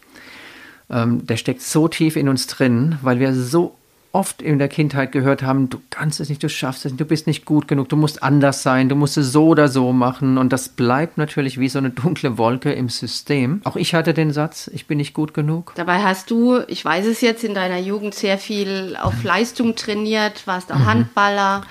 ähm, 0.91 1.27
der 1.27 1.37
steckt 1.37 1.63
so 1.63 1.89
tief 1.89 2.17
in 2.17 2.29
uns 2.29 2.47
drin, 2.47 2.99
weil 3.03 3.19
wir 3.19 3.35
so 3.35 3.77
oft 4.17 4.41
in 4.41 4.59
der 4.59 4.69
Kindheit 4.69 5.13
gehört 5.13 5.43
haben, 5.43 5.69
du 5.69 5.79
kannst 5.91 6.21
es 6.21 6.31
nicht, 6.31 6.43
du 6.43 6.49
schaffst 6.49 6.87
es 6.87 6.93
nicht, 6.93 7.01
du 7.01 7.05
bist 7.05 7.27
nicht 7.27 7.45
gut 7.45 7.69
genug, 7.69 7.91
du 7.91 7.97
musst 7.97 8.23
anders 8.23 8.63
sein, 8.63 8.89
du 8.89 8.97
musst 8.97 9.19
es 9.19 9.31
so 9.31 9.49
oder 9.49 9.69
so 9.69 9.93
machen. 9.93 10.39
Und 10.39 10.55
das 10.55 10.71
bleibt 10.71 11.19
natürlich 11.19 11.61
wie 11.61 11.69
so 11.69 11.79
eine 11.79 11.91
dunkle 11.91 12.39
Wolke 12.39 12.73
im 12.73 12.89
System. 12.89 13.61
Auch 13.65 13.77
ich 13.77 13.95
hatte 13.95 14.15
den 14.15 14.33
Satz, 14.33 14.71
ich 14.73 14.87
bin 14.87 14.97
nicht 14.97 15.13
gut 15.13 15.35
genug. 15.35 15.75
Dabei 15.77 16.03
hast 16.03 16.31
du, 16.31 16.61
ich 16.67 16.83
weiß 16.83 17.05
es 17.05 17.21
jetzt, 17.21 17.45
in 17.45 17.53
deiner 17.53 17.79
Jugend 17.79 18.15
sehr 18.15 18.39
viel 18.39 18.97
auf 18.99 19.23
Leistung 19.23 19.75
trainiert, 19.75 20.47
warst 20.47 20.73
auch 20.73 20.79
mhm. 20.79 20.87
Handballer. 20.87 21.67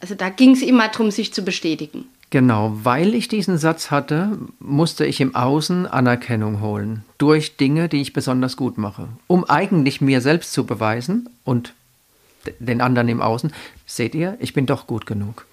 Also 0.00 0.14
da 0.14 0.28
ging 0.28 0.52
es 0.52 0.62
immer 0.62 0.86
darum, 0.88 1.10
sich 1.10 1.34
zu 1.34 1.42
bestätigen. 1.42 2.04
Genau, 2.30 2.72
weil 2.84 3.14
ich 3.14 3.26
diesen 3.26 3.58
Satz 3.58 3.90
hatte, 3.90 4.38
musste 4.60 5.04
ich 5.04 5.20
im 5.20 5.34
Außen 5.34 5.86
Anerkennung 5.86 6.60
holen. 6.60 7.04
Durch 7.18 7.56
Dinge, 7.56 7.88
die 7.88 8.00
ich 8.00 8.12
besonders 8.12 8.56
gut 8.56 8.78
mache. 8.78 9.08
Um 9.26 9.44
eigentlich 9.44 10.00
mir 10.00 10.20
selbst 10.20 10.52
zu 10.52 10.64
beweisen 10.64 11.28
und 11.44 11.74
den 12.60 12.80
anderen 12.80 13.08
im 13.08 13.20
Außen, 13.20 13.52
seht 13.84 14.14
ihr, 14.14 14.36
ich 14.38 14.54
bin 14.54 14.66
doch 14.66 14.86
gut 14.86 15.06
genug. 15.06 15.46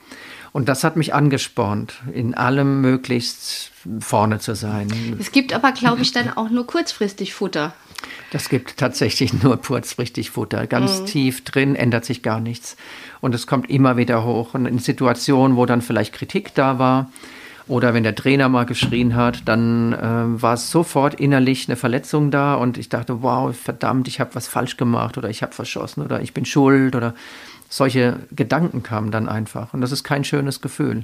Und 0.53 0.69
das 0.69 0.83
hat 0.83 0.95
mich 0.95 1.13
angespornt, 1.13 2.01
in 2.13 2.33
allem 2.33 2.81
möglichst 2.81 3.71
vorne 3.99 4.39
zu 4.39 4.55
sein. 4.55 4.87
Es 5.19 5.31
gibt 5.31 5.53
aber, 5.53 5.71
glaube 5.71 6.01
ich, 6.01 6.13
dann 6.13 6.29
auch 6.29 6.49
nur 6.49 6.65
kurzfristig 6.65 7.33
Futter. 7.33 7.73
Das 8.31 8.49
gibt 8.49 8.77
tatsächlich 8.77 9.33
nur 9.43 9.57
kurzfristig 9.61 10.31
Futter. 10.31 10.67
Ganz 10.67 11.01
mhm. 11.01 11.05
tief 11.05 11.43
drin 11.43 11.75
ändert 11.75 12.05
sich 12.05 12.23
gar 12.23 12.39
nichts. 12.39 12.77
Und 13.21 13.35
es 13.35 13.47
kommt 13.47 13.69
immer 13.69 13.97
wieder 13.97 14.23
hoch. 14.23 14.53
Und 14.53 14.65
in 14.65 14.79
Situationen, 14.79 15.57
wo 15.57 15.65
dann 15.65 15.81
vielleicht 15.81 16.13
Kritik 16.13 16.53
da 16.55 16.79
war, 16.79 17.09
oder 17.67 17.93
wenn 17.93 18.03
der 18.03 18.15
Trainer 18.15 18.47
mal 18.47 18.65
geschrien 18.65 19.15
hat, 19.15 19.41
dann 19.45 19.91
äh, 19.91 20.41
war 20.41 20.55
sofort 20.55 21.15
innerlich 21.15 21.67
eine 21.67 21.75
Verletzung 21.75 22.31
da 22.31 22.55
und 22.55 22.77
ich 22.77 22.87
dachte, 22.87 23.21
wow, 23.21 23.55
verdammt, 23.55 24.07
ich 24.07 24.21
habe 24.21 24.35
was 24.35 24.47
falsch 24.47 24.77
gemacht 24.77 25.17
oder 25.17 25.29
ich 25.29 25.43
habe 25.43 25.53
verschossen 25.53 26.03
oder 26.03 26.21
ich 26.21 26.33
bin 26.33 26.45
schuld 26.45 26.95
oder 26.95 27.13
solche 27.69 28.19
Gedanken 28.31 28.83
kamen 28.83 29.11
dann 29.11 29.27
einfach. 29.27 29.73
Und 29.73 29.81
das 29.81 29.91
ist 29.91 30.05
kein 30.05 30.23
schönes 30.23 30.61
Gefühl. 30.61 31.03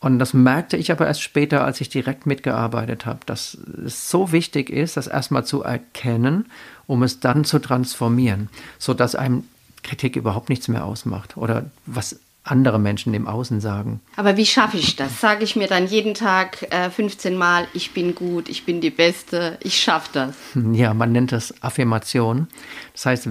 Und 0.00 0.18
das 0.18 0.34
merkte 0.34 0.76
ich 0.76 0.92
aber 0.92 1.06
erst 1.06 1.22
später, 1.22 1.64
als 1.64 1.80
ich 1.80 1.88
direkt 1.88 2.26
mitgearbeitet 2.26 3.06
habe, 3.06 3.20
dass 3.26 3.58
es 3.84 4.10
so 4.10 4.30
wichtig 4.30 4.70
ist, 4.70 4.96
das 4.96 5.06
erstmal 5.06 5.44
zu 5.44 5.62
erkennen, 5.62 6.46
um 6.86 7.02
es 7.02 7.18
dann 7.18 7.44
zu 7.44 7.58
transformieren, 7.58 8.48
sodass 8.78 9.16
einem 9.16 9.44
Kritik 9.88 10.16
überhaupt 10.16 10.48
nichts 10.48 10.68
mehr 10.68 10.84
ausmacht 10.84 11.36
oder 11.36 11.64
was 11.86 12.20
andere 12.44 12.78
Menschen 12.78 13.14
im 13.14 13.26
Außen 13.26 13.60
sagen. 13.60 14.00
Aber 14.16 14.36
wie 14.36 14.46
schaffe 14.46 14.76
ich 14.76 14.96
das? 14.96 15.20
Sage 15.20 15.44
ich 15.44 15.56
mir 15.56 15.66
dann 15.66 15.86
jeden 15.86 16.14
Tag 16.14 16.62
äh, 16.70 16.90
15 16.90 17.36
Mal, 17.36 17.66
ich 17.74 17.92
bin 17.92 18.14
gut, 18.14 18.48
ich 18.48 18.64
bin 18.64 18.80
die 18.80 18.90
Beste, 18.90 19.58
ich 19.62 19.80
schaffe 19.80 20.10
das. 20.12 20.34
Ja, 20.72 20.94
man 20.94 21.12
nennt 21.12 21.32
das 21.32 21.62
Affirmation. 21.62 22.48
Das 22.92 23.06
heißt, 23.06 23.28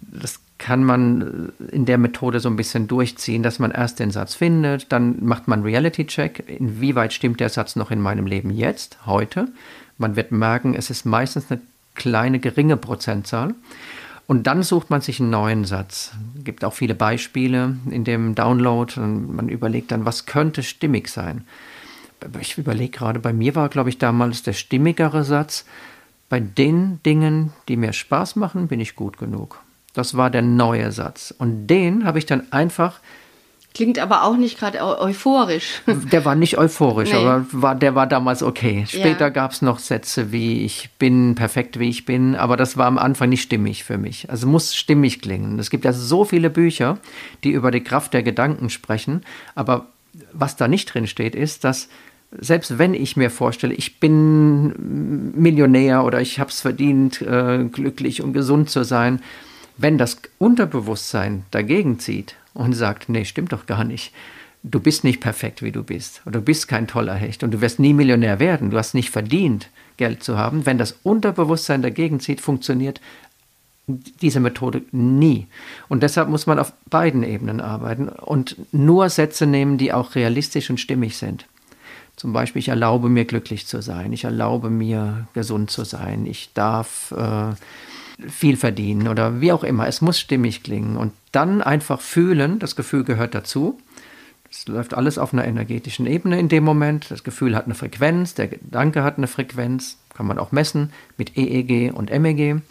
das 0.00 0.40
kann 0.58 0.84
man 0.84 1.52
in 1.72 1.84
der 1.84 1.98
Methode 1.98 2.40
so 2.40 2.48
ein 2.48 2.56
bisschen 2.56 2.86
durchziehen, 2.86 3.42
dass 3.42 3.58
man 3.58 3.70
erst 3.70 3.98
den 3.98 4.10
Satz 4.10 4.34
findet, 4.34 4.92
dann 4.92 5.24
macht 5.24 5.48
man 5.48 5.62
Reality-Check, 5.62 6.44
inwieweit 6.46 7.12
stimmt 7.12 7.40
der 7.40 7.48
Satz 7.48 7.76
noch 7.76 7.90
in 7.90 8.00
meinem 8.00 8.26
Leben 8.26 8.50
jetzt, 8.50 8.98
heute. 9.04 9.48
Man 9.98 10.16
wird 10.16 10.30
merken, 10.32 10.74
es 10.74 10.90
ist 10.90 11.04
meistens 11.04 11.50
eine 11.50 11.60
kleine, 11.94 12.38
geringe 12.38 12.76
Prozentzahl. 12.76 13.54
Und 14.26 14.46
dann 14.46 14.62
sucht 14.62 14.90
man 14.90 15.00
sich 15.00 15.20
einen 15.20 15.30
neuen 15.30 15.64
Satz. 15.64 16.12
Es 16.38 16.44
gibt 16.44 16.64
auch 16.64 16.72
viele 16.72 16.94
Beispiele 16.94 17.76
in 17.90 18.04
dem 18.04 18.34
Download. 18.34 18.98
Und 18.98 19.34
man 19.34 19.48
überlegt 19.48 19.92
dann, 19.92 20.06
was 20.06 20.26
könnte 20.26 20.62
stimmig 20.62 21.08
sein. 21.08 21.46
Ich 22.40 22.56
überlege 22.56 22.96
gerade, 22.96 23.20
bei 23.20 23.34
mir 23.34 23.54
war, 23.54 23.68
glaube 23.68 23.90
ich, 23.90 23.98
damals 23.98 24.42
der 24.42 24.54
stimmigere 24.54 25.24
Satz, 25.24 25.66
bei 26.30 26.40
den 26.40 27.02
Dingen, 27.04 27.52
die 27.68 27.76
mir 27.76 27.92
Spaß 27.92 28.36
machen, 28.36 28.66
bin 28.68 28.80
ich 28.80 28.96
gut 28.96 29.18
genug. 29.18 29.60
Das 29.92 30.16
war 30.16 30.30
der 30.30 30.42
neue 30.42 30.90
Satz. 30.90 31.34
Und 31.36 31.66
den 31.66 32.06
habe 32.06 32.18
ich 32.18 32.26
dann 32.26 32.50
einfach 32.50 33.00
Klingt 33.74 33.98
aber 33.98 34.22
auch 34.22 34.36
nicht 34.36 34.56
gerade 34.60 34.80
euphorisch. 34.80 35.82
Der 36.12 36.24
war 36.24 36.36
nicht 36.36 36.58
euphorisch, 36.58 37.10
nee. 37.10 37.18
aber 37.18 37.44
war, 37.50 37.74
der 37.74 37.96
war 37.96 38.06
damals 38.06 38.44
okay. 38.44 38.84
Später 38.86 39.26
ja. 39.26 39.28
gab 39.30 39.50
es 39.50 39.62
noch 39.62 39.80
Sätze 39.80 40.30
wie 40.30 40.64
ich 40.64 40.90
bin 41.00 41.34
perfekt, 41.34 41.80
wie 41.80 41.88
ich 41.88 42.04
bin, 42.04 42.36
aber 42.36 42.56
das 42.56 42.76
war 42.76 42.86
am 42.86 42.98
Anfang 42.98 43.30
nicht 43.30 43.42
stimmig 43.42 43.82
für 43.82 43.98
mich. 43.98 44.30
Also 44.30 44.46
muss 44.46 44.76
stimmig 44.76 45.20
klingen. 45.20 45.58
Es 45.58 45.70
gibt 45.70 45.84
ja 45.84 45.92
so 45.92 46.24
viele 46.24 46.50
Bücher, 46.50 46.98
die 47.42 47.50
über 47.50 47.72
die 47.72 47.82
Kraft 47.82 48.14
der 48.14 48.22
Gedanken 48.22 48.70
sprechen, 48.70 49.22
aber 49.56 49.86
was 50.32 50.54
da 50.54 50.68
nicht 50.68 50.94
drin 50.94 51.08
steht, 51.08 51.34
ist, 51.34 51.64
dass 51.64 51.88
selbst 52.30 52.78
wenn 52.78 52.94
ich 52.94 53.16
mir 53.16 53.30
vorstelle, 53.30 53.74
ich 53.74 53.98
bin 53.98 55.32
Millionär 55.34 56.04
oder 56.04 56.20
ich 56.20 56.38
habe 56.38 56.50
es 56.50 56.60
verdient, 56.60 57.22
äh, 57.22 57.64
glücklich 57.64 58.22
und 58.22 58.34
gesund 58.34 58.70
zu 58.70 58.84
sein, 58.84 59.20
wenn 59.76 59.98
das 59.98 60.18
Unterbewusstsein 60.38 61.44
dagegen 61.50 61.98
zieht 61.98 62.36
und 62.54 62.72
sagt, 62.72 63.08
nee, 63.08 63.24
stimmt 63.24 63.52
doch 63.52 63.66
gar 63.66 63.84
nicht. 63.84 64.12
Du 64.62 64.80
bist 64.80 65.04
nicht 65.04 65.20
perfekt, 65.20 65.62
wie 65.62 65.72
du 65.72 65.82
bist. 65.82 66.22
Oder 66.24 66.38
du 66.38 66.44
bist 66.44 66.68
kein 66.68 66.86
toller 66.86 67.14
Hecht. 67.14 67.42
Und 67.42 67.50
du 67.50 67.60
wirst 67.60 67.78
nie 67.78 67.92
Millionär 67.92 68.38
werden. 68.38 68.70
Du 68.70 68.78
hast 68.78 68.94
nicht 68.94 69.10
verdient, 69.10 69.68
Geld 69.98 70.22
zu 70.22 70.38
haben. 70.38 70.64
Wenn 70.64 70.78
das 70.78 70.92
Unterbewusstsein 71.02 71.82
dagegen 71.82 72.20
zieht, 72.20 72.40
funktioniert 72.40 73.00
diese 73.86 74.40
Methode 74.40 74.82
nie. 74.92 75.46
Und 75.88 76.02
deshalb 76.02 76.28
muss 76.28 76.46
man 76.46 76.58
auf 76.58 76.72
beiden 76.88 77.22
Ebenen 77.22 77.60
arbeiten 77.60 78.08
und 78.08 78.56
nur 78.72 79.10
Sätze 79.10 79.46
nehmen, 79.46 79.76
die 79.76 79.92
auch 79.92 80.14
realistisch 80.14 80.70
und 80.70 80.80
stimmig 80.80 81.18
sind. 81.18 81.46
Zum 82.16 82.32
Beispiel, 82.32 82.60
ich 82.60 82.68
erlaube 82.68 83.08
mir 83.08 83.24
glücklich 83.24 83.66
zu 83.66 83.82
sein, 83.82 84.12
ich 84.12 84.24
erlaube 84.24 84.70
mir 84.70 85.26
gesund 85.34 85.70
zu 85.70 85.84
sein, 85.84 86.26
ich 86.26 86.50
darf 86.54 87.12
äh, 87.12 87.52
viel 88.28 88.56
verdienen 88.56 89.08
oder 89.08 89.40
wie 89.40 89.52
auch 89.52 89.64
immer. 89.64 89.86
Es 89.86 90.00
muss 90.00 90.18
stimmig 90.18 90.62
klingen 90.62 90.96
und 90.96 91.12
dann 91.32 91.62
einfach 91.62 92.00
fühlen, 92.00 92.58
das 92.58 92.76
Gefühl 92.76 93.04
gehört 93.04 93.34
dazu. 93.34 93.78
Es 94.50 94.68
läuft 94.68 94.94
alles 94.94 95.18
auf 95.18 95.32
einer 95.32 95.44
energetischen 95.44 96.06
Ebene 96.06 96.38
in 96.38 96.48
dem 96.48 96.62
Moment. 96.62 97.10
Das 97.10 97.24
Gefühl 97.24 97.56
hat 97.56 97.64
eine 97.64 97.74
Frequenz, 97.74 98.34
der 98.34 98.48
Gedanke 98.48 99.02
hat 99.02 99.18
eine 99.18 99.26
Frequenz, 99.26 99.98
kann 100.14 100.26
man 100.26 100.38
auch 100.38 100.52
messen 100.52 100.92
mit 101.16 101.36
EEG 101.36 101.92
und 101.92 102.10
MEG. 102.16 102.62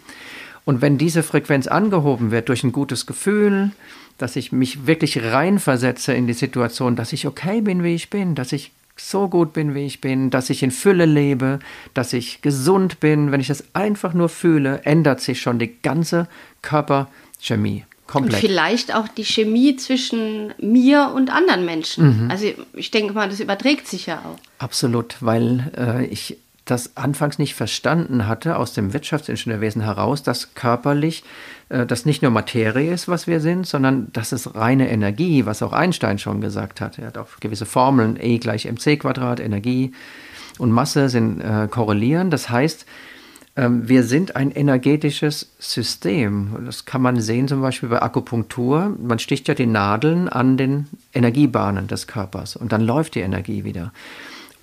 Und 0.66 0.82
wenn 0.82 0.98
diese 0.98 1.24
Frequenz 1.24 1.68
angehoben 1.68 2.32
wird 2.32 2.48
durch 2.48 2.64
ein 2.64 2.72
gutes 2.72 3.06
Gefühl, 3.06 3.72
dass 4.18 4.38
ich 4.38 4.54
mich 4.54 4.88
wirklich 4.88 5.22
reinversetze 5.22 6.14
in 6.14 6.26
die 6.26 6.34
Situation, 6.34 6.96
dass 6.96 7.12
ich 7.12 7.28
okay 7.28 7.60
bin, 7.60 7.84
wie 7.84 7.96
ich 7.96 8.10
bin, 8.10 8.36
dass 8.36 8.54
ich 8.54 8.72
so 8.96 9.28
gut 9.28 9.54
bin, 9.54 9.74
wie 9.74 9.86
ich 9.86 10.02
bin, 10.02 10.30
dass 10.30 10.50
ich 10.50 10.64
in 10.64 10.72
Fülle 10.72 11.06
lebe, 11.06 11.60
dass 11.94 12.14
ich 12.14 12.42
gesund 12.42 13.00
bin. 13.00 13.32
Wenn 13.32 13.42
ich 13.42 13.48
das 13.48 13.64
einfach 13.74 14.14
nur 14.14 14.30
fühle, 14.30 14.82
ändert 14.86 15.22
sich 15.22 15.42
schon 15.42 15.60
die 15.60 15.82
ganze 15.82 16.28
Körperchemie. 16.62 17.86
Komplett. 18.06 18.36
Und 18.36 18.40
vielleicht 18.48 18.94
auch 18.94 19.08
die 19.08 19.24
Chemie 19.24 19.76
zwischen 19.78 20.54
mir 20.60 21.12
und 21.16 21.32
anderen 21.32 21.66
Menschen. 21.66 22.26
Mhm. 22.26 22.32
Also 22.32 22.48
ich 22.74 22.92
denke 22.92 23.14
mal, 23.14 23.30
das 23.30 23.40
überträgt 23.40 23.88
sich 23.88 24.06
ja 24.06 24.20
auch. 24.20 24.38
Absolut, 24.60 25.16
weil 25.22 25.72
äh, 25.78 26.06
ich 26.06 26.38
das 26.74 26.98
anfangs 26.98 27.38
nicht 27.38 27.54
verstanden 27.54 28.28
hatte 28.28 28.58
aus 28.58 28.74
dem 28.74 28.94
Wirtschaftsingenieurwesen 28.94 29.84
heraus, 29.84 30.24
dass 30.24 30.56
körperlich 30.56 31.24
äh, 31.70 31.86
das 31.86 32.06
nicht 32.06 32.24
nur 32.24 32.32
Materie 32.32 32.92
ist, 32.92 33.08
was 33.08 33.28
wir 33.28 33.40
sind, 33.40 33.68
sondern 33.68 34.08
das 34.12 34.34
ist 34.34 34.56
reine 34.56 34.90
Energie, 34.90 35.46
was 35.46 35.62
auch 35.62 35.72
Einstein 35.72 36.18
schon 36.18 36.42
gesagt 36.42 36.82
hat. 36.82 36.98
Er 36.98 37.08
hat 37.08 37.18
auch 37.20 37.40
gewisse 37.40 37.68
Formeln, 37.68 38.18
E 38.20 38.40
gleich 38.40 38.66
mc 38.66 38.98
Quadrat, 38.98 39.40
Energie 39.40 39.94
und 40.58 40.72
Masse 40.72 41.10
sind 41.10 41.42
äh, 41.42 41.68
korrelieren. 41.70 42.32
Das 42.32 42.50
heißt, 42.50 42.88
ähm, 43.56 43.88
wir 43.88 44.04
sind 44.04 44.36
ein 44.36 44.50
energetisches 44.50 45.52
System. 45.60 46.56
Das 46.66 46.86
kann 46.86 47.04
man 47.04 47.22
sehen 47.22 47.48
zum 47.48 47.62
Beispiel 47.62 47.90
bei 47.90 48.02
Akupunktur. 48.02 48.96
Man 49.00 49.20
sticht 49.20 49.48
ja 49.48 49.54
die 49.54 49.68
Nadeln 49.68 50.28
an 50.28 50.58
den 50.58 50.88
Energiebahnen 51.14 51.88
des 51.88 52.08
Körpers 52.08 52.56
und 52.56 52.72
dann 52.72 52.82
läuft 52.82 53.14
die 53.14 53.22
Energie 53.22 53.64
wieder. 53.64 53.94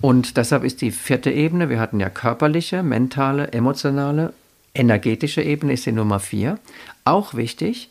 Und 0.01 0.37
deshalb 0.37 0.63
ist 0.63 0.81
die 0.81 0.91
vierte 0.91 1.31
Ebene, 1.31 1.69
wir 1.69 1.79
hatten 1.79 1.99
ja 1.99 2.09
körperliche, 2.09 2.81
mentale, 2.81 3.53
emotionale, 3.53 4.33
energetische 4.73 5.43
Ebene 5.43 5.73
ist 5.73 5.85
die 5.85 5.91
Nummer 5.91 6.19
vier, 6.19 6.57
auch 7.05 7.35
wichtig, 7.35 7.89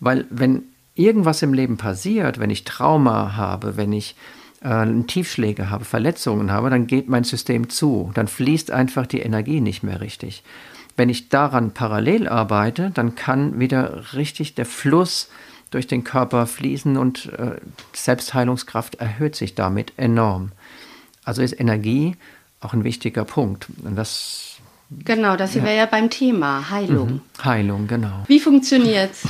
weil 0.00 0.24
wenn 0.30 0.62
irgendwas 0.94 1.42
im 1.42 1.52
Leben 1.52 1.76
passiert, 1.76 2.38
wenn 2.38 2.50
ich 2.50 2.64
Trauma 2.64 3.36
habe, 3.36 3.76
wenn 3.76 3.92
ich 3.92 4.16
äh, 4.62 4.86
Tiefschläge 5.06 5.70
habe, 5.70 5.84
Verletzungen 5.84 6.50
habe, 6.52 6.70
dann 6.70 6.86
geht 6.86 7.08
mein 7.08 7.24
System 7.24 7.68
zu, 7.68 8.10
dann 8.14 8.28
fließt 8.28 8.70
einfach 8.70 9.06
die 9.06 9.20
Energie 9.20 9.60
nicht 9.60 9.82
mehr 9.82 10.00
richtig. 10.00 10.42
Wenn 10.96 11.08
ich 11.08 11.28
daran 11.28 11.72
parallel 11.72 12.28
arbeite, 12.28 12.90
dann 12.92 13.14
kann 13.14 13.58
wieder 13.58 14.14
richtig 14.14 14.54
der 14.54 14.66
Fluss 14.66 15.28
durch 15.70 15.86
den 15.86 16.04
Körper 16.04 16.46
fließen 16.46 16.96
und 16.96 17.32
äh, 17.32 17.56
Selbstheilungskraft 17.94 18.96
erhöht 18.96 19.34
sich 19.34 19.54
damit 19.54 19.94
enorm. 19.96 20.52
Also 21.24 21.42
ist 21.42 21.58
Energie 21.58 22.16
auch 22.60 22.72
ein 22.72 22.84
wichtiger 22.84 23.24
Punkt. 23.24 23.66
Und 23.84 23.96
das, 23.96 24.56
genau, 25.04 25.36
das 25.36 25.54
ja. 25.54 25.64
wäre 25.64 25.76
ja 25.76 25.86
beim 25.86 26.10
Thema 26.10 26.70
Heilung. 26.70 27.14
Mhm. 27.14 27.44
Heilung, 27.44 27.86
genau. 27.86 28.22
Wie 28.28 28.40
funktioniert 28.40 29.12
es? 29.12 29.28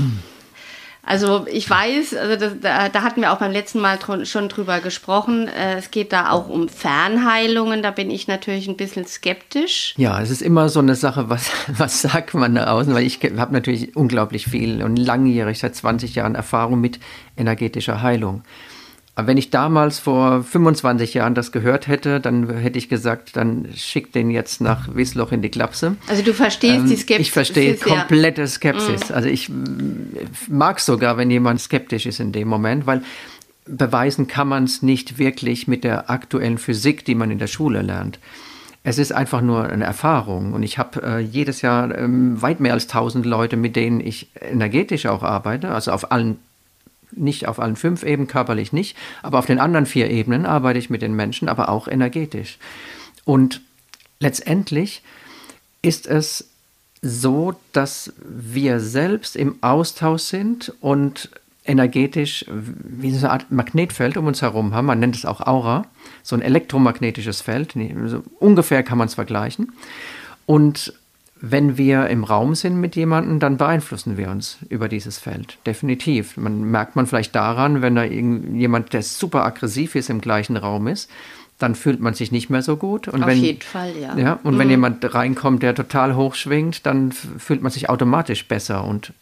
Also 1.04 1.46
ich 1.50 1.68
weiß, 1.68 2.14
also 2.14 2.36
das, 2.36 2.60
da, 2.60 2.88
da, 2.88 3.02
hatten 3.02 3.22
wir 3.22 3.32
auch 3.32 3.38
beim 3.38 3.50
letzten 3.50 3.80
Mal 3.80 3.98
schon 4.24 4.48
drüber 4.48 4.78
gesprochen. 4.78 5.48
Äh, 5.48 5.78
es 5.78 5.90
geht 5.90 6.12
da 6.12 6.30
auch 6.30 6.48
um 6.48 6.68
Fernheilungen. 6.68 7.82
Da 7.82 7.90
bin 7.90 8.08
ich 8.08 8.28
natürlich 8.28 8.68
ein 8.68 8.76
bisschen 8.76 9.04
skeptisch. 9.04 9.94
Ja, 9.96 10.20
es 10.20 10.30
ist 10.30 10.42
immer 10.42 10.68
so 10.68 10.78
eine 10.78 10.94
Sache, 10.94 11.28
was, 11.28 11.50
was 11.76 12.02
sagt 12.02 12.34
man 12.34 12.54
da 12.54 12.68
außen? 12.68 12.94
Weil 12.94 13.04
ich 13.04 13.18
habe 13.36 13.52
natürlich 13.52 13.96
unglaublich 13.96 14.46
viel 14.46 14.80
und 14.84 14.96
langjährig, 14.96 15.58
seit 15.58 15.74
20 15.74 16.14
Jahren 16.14 16.36
Erfahrung 16.36 16.80
mit 16.80 17.00
energetischer 17.36 18.00
Heilung. 18.00 18.44
Aber 19.14 19.26
wenn 19.26 19.36
ich 19.36 19.50
damals 19.50 19.98
vor 19.98 20.42
25 20.42 21.12
Jahren 21.12 21.34
das 21.34 21.52
gehört 21.52 21.86
hätte, 21.86 22.18
dann 22.18 22.48
hätte 22.48 22.78
ich 22.78 22.88
gesagt, 22.88 23.36
dann 23.36 23.68
schick 23.76 24.10
den 24.12 24.30
jetzt 24.30 24.62
nach 24.62 24.94
Wiesloch 24.94 25.32
in 25.32 25.42
die 25.42 25.50
Klapse. 25.50 25.96
Also 26.08 26.22
du 26.22 26.32
verstehst 26.32 26.76
ähm, 26.76 26.88
die 26.88 26.96
Skepsis. 26.96 27.26
Ich 27.26 27.32
verstehe 27.32 27.74
komplette 27.76 28.46
Skepsis. 28.48 29.10
Mm. 29.10 29.12
Also 29.12 29.28
ich 29.28 29.50
mag 30.48 30.80
sogar, 30.80 31.18
wenn 31.18 31.30
jemand 31.30 31.60
skeptisch 31.60 32.06
ist 32.06 32.20
in 32.20 32.32
dem 32.32 32.48
Moment, 32.48 32.86
weil 32.86 33.02
beweisen 33.66 34.28
kann 34.28 34.48
man 34.48 34.64
es 34.64 34.82
nicht 34.82 35.18
wirklich 35.18 35.68
mit 35.68 35.84
der 35.84 36.08
aktuellen 36.10 36.56
Physik, 36.56 37.04
die 37.04 37.14
man 37.14 37.30
in 37.30 37.38
der 37.38 37.46
Schule 37.48 37.82
lernt. 37.82 38.18
Es 38.82 38.98
ist 38.98 39.12
einfach 39.12 39.42
nur 39.42 39.68
eine 39.68 39.84
Erfahrung 39.84 40.54
und 40.54 40.62
ich 40.62 40.78
habe 40.78 41.02
äh, 41.02 41.18
jedes 41.20 41.62
Jahr 41.62 41.96
ähm, 41.96 42.40
weit 42.42 42.60
mehr 42.60 42.72
als 42.72 42.84
1000 42.84 43.24
Leute, 43.26 43.56
mit 43.56 43.76
denen 43.76 44.00
ich 44.00 44.30
energetisch 44.40 45.06
auch 45.06 45.22
arbeite, 45.22 45.70
also 45.70 45.92
auf 45.92 46.10
allen 46.10 46.38
nicht 47.12 47.46
auf 47.48 47.58
allen 47.58 47.76
fünf 47.76 48.02
Ebenen, 48.02 48.28
körperlich 48.28 48.72
nicht, 48.72 48.96
aber 49.22 49.38
auf 49.38 49.46
den 49.46 49.60
anderen 49.60 49.86
vier 49.86 50.10
Ebenen 50.10 50.46
arbeite 50.46 50.78
ich 50.78 50.90
mit 50.90 51.02
den 51.02 51.14
Menschen, 51.14 51.48
aber 51.48 51.68
auch 51.68 51.88
energetisch. 51.88 52.58
Und 53.24 53.60
letztendlich 54.20 55.02
ist 55.82 56.06
es 56.06 56.48
so, 57.02 57.54
dass 57.72 58.12
wir 58.22 58.80
selbst 58.80 59.36
im 59.36 59.56
Austausch 59.60 60.22
sind 60.22 60.72
und 60.80 61.30
energetisch 61.64 62.44
wie 62.48 63.10
so 63.12 63.26
eine 63.26 63.30
Art 63.30 63.50
Magnetfeld 63.50 64.16
um 64.16 64.26
uns 64.26 64.42
herum 64.42 64.74
haben. 64.74 64.86
Man 64.86 65.00
nennt 65.00 65.16
es 65.16 65.24
auch 65.24 65.40
Aura, 65.40 65.84
so 66.22 66.34
ein 66.34 66.42
elektromagnetisches 66.42 67.40
Feld. 67.40 67.74
Ungefähr 68.38 68.82
kann 68.82 68.98
man 68.98 69.08
es 69.08 69.14
vergleichen. 69.14 69.72
Und 70.46 70.94
wenn 71.44 71.76
wir 71.76 72.06
im 72.06 72.22
Raum 72.22 72.54
sind 72.54 72.80
mit 72.80 72.94
jemandem, 72.94 73.40
dann 73.40 73.56
beeinflussen 73.56 74.16
wir 74.16 74.30
uns 74.30 74.58
über 74.68 74.88
dieses 74.88 75.18
Feld. 75.18 75.58
Definitiv. 75.66 76.36
Man 76.36 76.62
merkt 76.62 76.94
man 76.94 77.08
vielleicht 77.08 77.34
daran, 77.34 77.82
wenn 77.82 77.96
da 77.96 78.04
jemand, 78.04 78.92
der 78.92 79.02
super 79.02 79.44
aggressiv 79.44 79.96
ist, 79.96 80.08
im 80.08 80.20
gleichen 80.20 80.56
Raum 80.56 80.86
ist, 80.86 81.10
dann 81.58 81.74
fühlt 81.74 81.98
man 81.98 82.14
sich 82.14 82.30
nicht 82.30 82.48
mehr 82.48 82.62
so 82.62 82.76
gut. 82.76 83.08
Und 83.08 83.22
Auf 83.22 83.28
wenn, 83.28 83.38
jeden 83.38 83.60
Fall, 83.60 83.92
ja. 84.00 84.16
ja 84.16 84.38
und 84.44 84.54
mhm. 84.54 84.58
wenn 84.58 84.70
jemand 84.70 85.14
reinkommt, 85.14 85.64
der 85.64 85.74
total 85.74 86.14
hoch 86.14 86.36
schwingt, 86.36 86.86
dann 86.86 87.10
fühlt 87.10 87.60
man 87.60 87.72
sich 87.72 87.88
automatisch 87.88 88.46
besser 88.46 88.84
und 88.84 89.12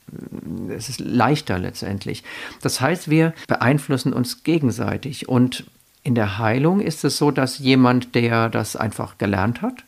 äh, 0.68 0.74
es 0.74 0.90
ist 0.90 1.00
leichter 1.00 1.58
letztendlich. 1.58 2.22
Das 2.60 2.82
heißt, 2.82 3.08
wir 3.08 3.32
beeinflussen 3.48 4.12
uns 4.12 4.44
gegenseitig. 4.44 5.26
Und 5.26 5.64
in 6.02 6.14
der 6.14 6.36
Heilung 6.36 6.80
ist 6.80 7.02
es 7.02 7.16
so, 7.16 7.30
dass 7.30 7.58
jemand, 7.58 8.14
der 8.14 8.50
das 8.50 8.76
einfach 8.76 9.16
gelernt 9.16 9.62
hat, 9.62 9.84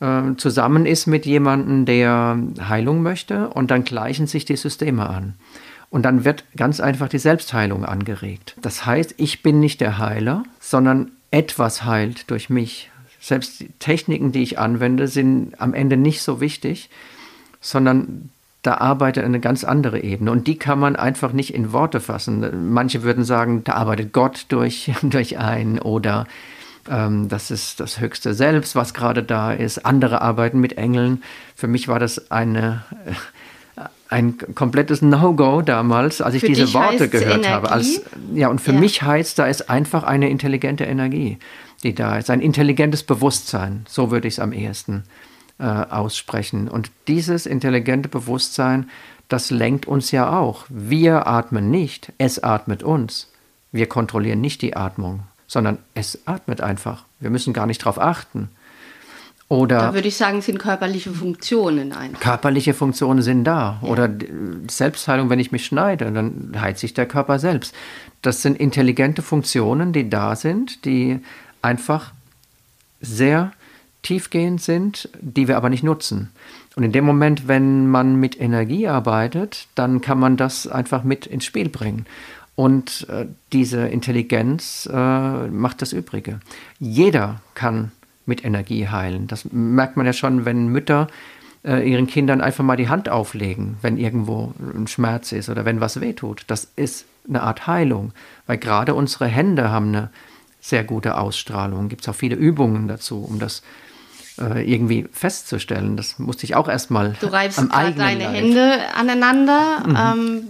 äh, 0.00 0.34
zusammen 0.36 0.86
ist 0.86 1.06
mit 1.06 1.26
jemandem, 1.26 1.84
der 1.84 2.38
Heilung 2.68 3.02
möchte 3.02 3.48
und 3.48 3.70
dann 3.70 3.84
gleichen 3.84 4.26
sich 4.26 4.44
die 4.44 4.56
Systeme 4.56 5.08
an. 5.08 5.34
Und 5.90 6.04
dann 6.04 6.24
wird 6.24 6.44
ganz 6.56 6.80
einfach 6.80 7.08
die 7.08 7.18
Selbstheilung 7.18 7.84
angeregt. 7.84 8.56
Das 8.62 8.86
heißt, 8.86 9.14
ich 9.18 9.42
bin 9.42 9.60
nicht 9.60 9.80
der 9.80 9.98
Heiler, 9.98 10.44
sondern 10.60 11.10
etwas 11.30 11.84
heilt 11.84 12.30
durch 12.30 12.48
mich. 12.48 12.90
Selbst 13.20 13.60
die 13.60 13.68
Techniken, 13.78 14.32
die 14.32 14.42
ich 14.42 14.58
anwende, 14.58 15.08
sind 15.08 15.60
am 15.60 15.74
Ende 15.74 15.96
nicht 15.96 16.22
so 16.22 16.40
wichtig, 16.40 16.88
sondern 17.60 18.30
da 18.62 18.74
arbeitet 18.74 19.24
eine 19.24 19.40
ganz 19.40 19.64
andere 19.64 20.00
Ebene. 20.02 20.30
Und 20.30 20.46
die 20.46 20.58
kann 20.58 20.78
man 20.78 20.96
einfach 20.96 21.32
nicht 21.32 21.54
in 21.54 21.72
Worte 21.72 22.00
fassen. 22.00 22.72
Manche 22.72 23.02
würden 23.02 23.24
sagen, 23.24 23.64
da 23.64 23.74
arbeitet 23.74 24.12
Gott 24.12 24.46
durch, 24.48 24.92
durch 25.02 25.38
ein 25.38 25.78
oder 25.78 26.20
ähm, 26.20 26.28
das 26.84 27.50
ist 27.50 27.80
das 27.80 28.00
höchste 28.00 28.34
Selbst, 28.34 28.74
was 28.74 28.94
gerade 28.94 29.22
da 29.22 29.52
ist. 29.52 29.84
Andere 29.84 30.22
arbeiten 30.22 30.60
mit 30.60 30.78
Engeln. 30.78 31.22
Für 31.54 31.68
mich 31.68 31.88
war 31.88 31.98
das 31.98 32.30
eine, 32.30 32.84
äh, 33.76 33.82
ein 34.08 34.38
komplettes 34.54 35.02
No-Go 35.02 35.62
damals, 35.62 36.20
als 36.20 36.34
ich 36.34 36.40
für 36.40 36.48
diese 36.48 36.72
Worte 36.72 37.08
gehört 37.08 37.38
Energie? 37.38 37.48
habe. 37.48 37.70
Als, 37.70 38.02
ja, 38.34 38.48
und 38.48 38.60
für 38.60 38.72
ja. 38.72 38.80
mich 38.80 39.02
heißt, 39.02 39.38
da 39.38 39.46
ist 39.46 39.68
einfach 39.70 40.02
eine 40.04 40.30
intelligente 40.30 40.84
Energie, 40.84 41.38
die 41.82 41.94
da 41.94 42.18
ist. 42.18 42.30
Ein 42.30 42.40
intelligentes 42.40 43.02
Bewusstsein. 43.02 43.84
So 43.88 44.10
würde 44.10 44.26
ich 44.26 44.34
es 44.34 44.40
am 44.40 44.52
ehesten 44.52 45.04
äh, 45.58 45.64
aussprechen. 45.64 46.68
Und 46.68 46.90
dieses 47.08 47.46
intelligente 47.46 48.08
Bewusstsein, 48.08 48.88
das 49.28 49.50
lenkt 49.50 49.86
uns 49.86 50.10
ja 50.10 50.36
auch. 50.38 50.64
Wir 50.68 51.26
atmen 51.26 51.70
nicht, 51.70 52.12
es 52.18 52.42
atmet 52.42 52.82
uns. 52.82 53.30
Wir 53.70 53.86
kontrollieren 53.86 54.40
nicht 54.40 54.62
die 54.62 54.74
Atmung 54.74 55.22
sondern 55.50 55.78
es 55.94 56.16
atmet 56.26 56.60
einfach. 56.60 57.06
Wir 57.18 57.28
müssen 57.28 57.52
gar 57.52 57.66
nicht 57.66 57.82
darauf 57.82 58.00
achten. 58.00 58.50
Oder 59.48 59.80
da 59.80 59.94
würde 59.94 60.06
ich 60.06 60.16
sagen, 60.16 60.42
sind 60.42 60.60
körperliche 60.60 61.10
Funktionen 61.10 61.92
einfach. 61.92 62.20
Körperliche 62.20 62.72
Funktionen 62.72 63.20
sind 63.20 63.42
da. 63.42 63.80
Ja. 63.82 63.88
Oder 63.88 64.08
Selbstheilung, 64.70 65.28
wenn 65.28 65.40
ich 65.40 65.50
mich 65.50 65.66
schneide, 65.66 66.12
dann 66.12 66.52
heilt 66.60 66.78
sich 66.78 66.94
der 66.94 67.06
Körper 67.06 67.40
selbst. 67.40 67.74
Das 68.22 68.42
sind 68.42 68.60
intelligente 68.60 69.22
Funktionen, 69.22 69.92
die 69.92 70.08
da 70.08 70.36
sind, 70.36 70.84
die 70.84 71.18
einfach 71.62 72.12
sehr 73.00 73.50
tiefgehend 74.02 74.62
sind, 74.62 75.08
die 75.20 75.48
wir 75.48 75.56
aber 75.56 75.68
nicht 75.68 75.82
nutzen. 75.82 76.30
Und 76.76 76.84
in 76.84 76.92
dem 76.92 77.04
Moment, 77.04 77.48
wenn 77.48 77.88
man 77.88 78.14
mit 78.14 78.40
Energie 78.40 78.86
arbeitet, 78.86 79.66
dann 79.74 80.00
kann 80.00 80.20
man 80.20 80.36
das 80.36 80.68
einfach 80.68 81.02
mit 81.02 81.26
ins 81.26 81.44
Spiel 81.44 81.68
bringen. 81.68 82.06
Und 82.54 83.08
äh, 83.08 83.26
diese 83.52 83.86
Intelligenz 83.86 84.88
äh, 84.92 85.46
macht 85.48 85.82
das 85.82 85.92
Übrige. 85.92 86.40
Jeder 86.78 87.40
kann 87.54 87.92
mit 88.26 88.44
Energie 88.44 88.88
heilen. 88.88 89.26
Das 89.26 89.50
merkt 89.50 89.96
man 89.96 90.06
ja 90.06 90.12
schon, 90.12 90.44
wenn 90.44 90.68
Mütter 90.68 91.08
äh, 91.64 91.88
ihren 91.90 92.06
Kindern 92.06 92.40
einfach 92.40 92.64
mal 92.64 92.76
die 92.76 92.88
Hand 92.88 93.08
auflegen, 93.08 93.76
wenn 93.82 93.96
irgendwo 93.96 94.54
ein 94.74 94.86
Schmerz 94.86 95.32
ist 95.32 95.48
oder 95.48 95.64
wenn 95.64 95.80
was 95.80 96.00
wehtut. 96.00 96.44
Das 96.46 96.68
ist 96.76 97.06
eine 97.28 97.42
Art 97.42 97.66
Heilung, 97.66 98.12
weil 98.46 98.58
gerade 98.58 98.94
unsere 98.94 99.26
Hände 99.26 99.70
haben 99.70 99.88
eine 99.88 100.10
sehr 100.60 100.84
gute 100.84 101.18
Ausstrahlung. 101.18 101.88
Gibt 101.88 102.02
es 102.02 102.08
auch 102.08 102.14
viele 102.14 102.36
Übungen 102.36 102.88
dazu, 102.88 103.24
um 103.24 103.38
das 103.38 103.62
äh, 104.40 104.62
irgendwie 104.62 105.06
festzustellen. 105.12 105.96
Das 105.96 106.18
musste 106.18 106.44
ich 106.44 106.54
auch 106.56 106.68
erstmal 106.68 107.14
Du 107.20 107.26
reibst 107.26 107.58
gerade 107.58 107.92
deine 107.92 108.24
Leib. 108.24 108.34
Hände 108.34 108.78
aneinander. 108.94 109.82
Mhm. 109.86 109.96
Ähm, 109.96 110.42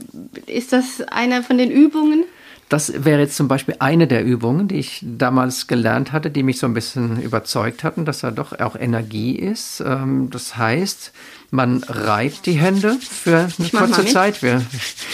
ist 0.46 0.72
das 0.72 1.02
eine 1.10 1.42
von 1.42 1.58
den 1.58 1.70
Übungen? 1.70 2.24
Das 2.70 3.04
wäre 3.04 3.20
jetzt 3.20 3.36
zum 3.36 3.48
Beispiel 3.48 3.74
eine 3.80 4.06
der 4.06 4.24
Übungen, 4.24 4.68
die 4.68 4.76
ich 4.76 5.04
damals 5.04 5.66
gelernt 5.66 6.12
hatte, 6.12 6.30
die 6.30 6.44
mich 6.44 6.60
so 6.60 6.66
ein 6.66 6.74
bisschen 6.74 7.20
überzeugt 7.20 7.82
hatten, 7.82 8.04
dass 8.04 8.20
da 8.20 8.30
doch 8.30 8.60
auch 8.60 8.76
Energie 8.76 9.34
ist. 9.34 9.82
Ähm, 9.84 10.30
das 10.30 10.56
heißt, 10.56 11.12
man 11.50 11.82
reibt 11.82 12.46
die 12.46 12.52
Hände 12.52 12.96
für 13.00 13.38
eine 13.38 13.52
ich 13.58 13.72
kurze 13.72 14.04
Zeit. 14.06 14.42
Wir, 14.42 14.62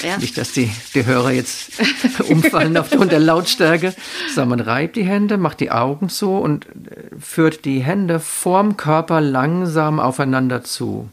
ja. 0.06 0.18
Nicht, 0.18 0.36
dass 0.36 0.52
die, 0.52 0.70
die 0.94 1.06
Hörer 1.06 1.30
jetzt 1.32 1.72
umfallen 2.28 2.76
aufgrund 2.76 3.12
der 3.12 3.20
Lautstärke. 3.20 3.94
Sondern 4.34 4.58
man 4.58 4.60
reibt 4.60 4.96
die 4.96 5.04
Hände, 5.04 5.38
macht 5.38 5.60
die 5.60 5.70
Augen 5.70 6.08
zu 6.08 6.36
und 6.36 6.66
äh, 6.66 7.18
führt 7.18 7.64
die 7.64 7.80
Hände 7.80 8.20
vorm 8.20 8.76
Körper 8.76 9.20
langsam 9.20 9.98
aufeinander 9.98 10.62
zu. 10.62 11.08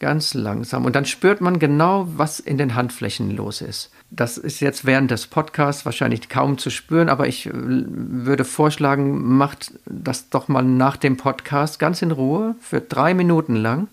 Ganz 0.00 0.34
langsam. 0.34 0.84
Und 0.84 0.94
dann 0.94 1.06
spürt 1.06 1.40
man 1.40 1.58
genau, 1.58 2.06
was 2.16 2.38
in 2.38 2.56
den 2.56 2.76
Handflächen 2.76 3.34
los 3.34 3.60
ist. 3.60 3.90
Das 4.10 4.38
ist 4.38 4.60
jetzt 4.60 4.84
während 4.84 5.10
des 5.10 5.26
Podcasts 5.26 5.84
wahrscheinlich 5.84 6.28
kaum 6.28 6.56
zu 6.56 6.70
spüren, 6.70 7.08
aber 7.08 7.26
ich 7.26 7.46
äh, 7.46 7.52
würde 7.54 8.44
vorschlagen, 8.44 9.36
macht 9.36 9.72
das 9.86 10.28
doch 10.28 10.48
mal 10.48 10.62
nach 10.62 10.98
dem 10.98 11.16
Podcast 11.16 11.78
ganz 11.78 12.02
in 12.02 12.10
Ruhe 12.10 12.56
für 12.60 12.80
drei 12.82 13.14
Minuten 13.14 13.56
lang. 13.56 13.88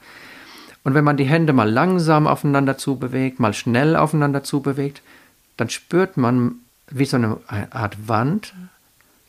Und 0.86 0.94
wenn 0.94 1.04
man 1.04 1.18
die 1.18 1.26
Hände 1.26 1.52
mal 1.52 1.70
langsam 1.70 2.28
aufeinander 2.28 2.78
zubewegt, 2.78 3.40
mal 3.40 3.56
schnell 3.56 3.96
aufeinander 3.96 4.44
zubewegt, 4.44 5.02
dann 5.58 5.70
spürt 5.72 6.16
man 6.16 6.60
wie 6.92 7.06
so 7.06 7.18
eine 7.18 7.40
Art 7.72 8.08
Wand, 8.08 8.54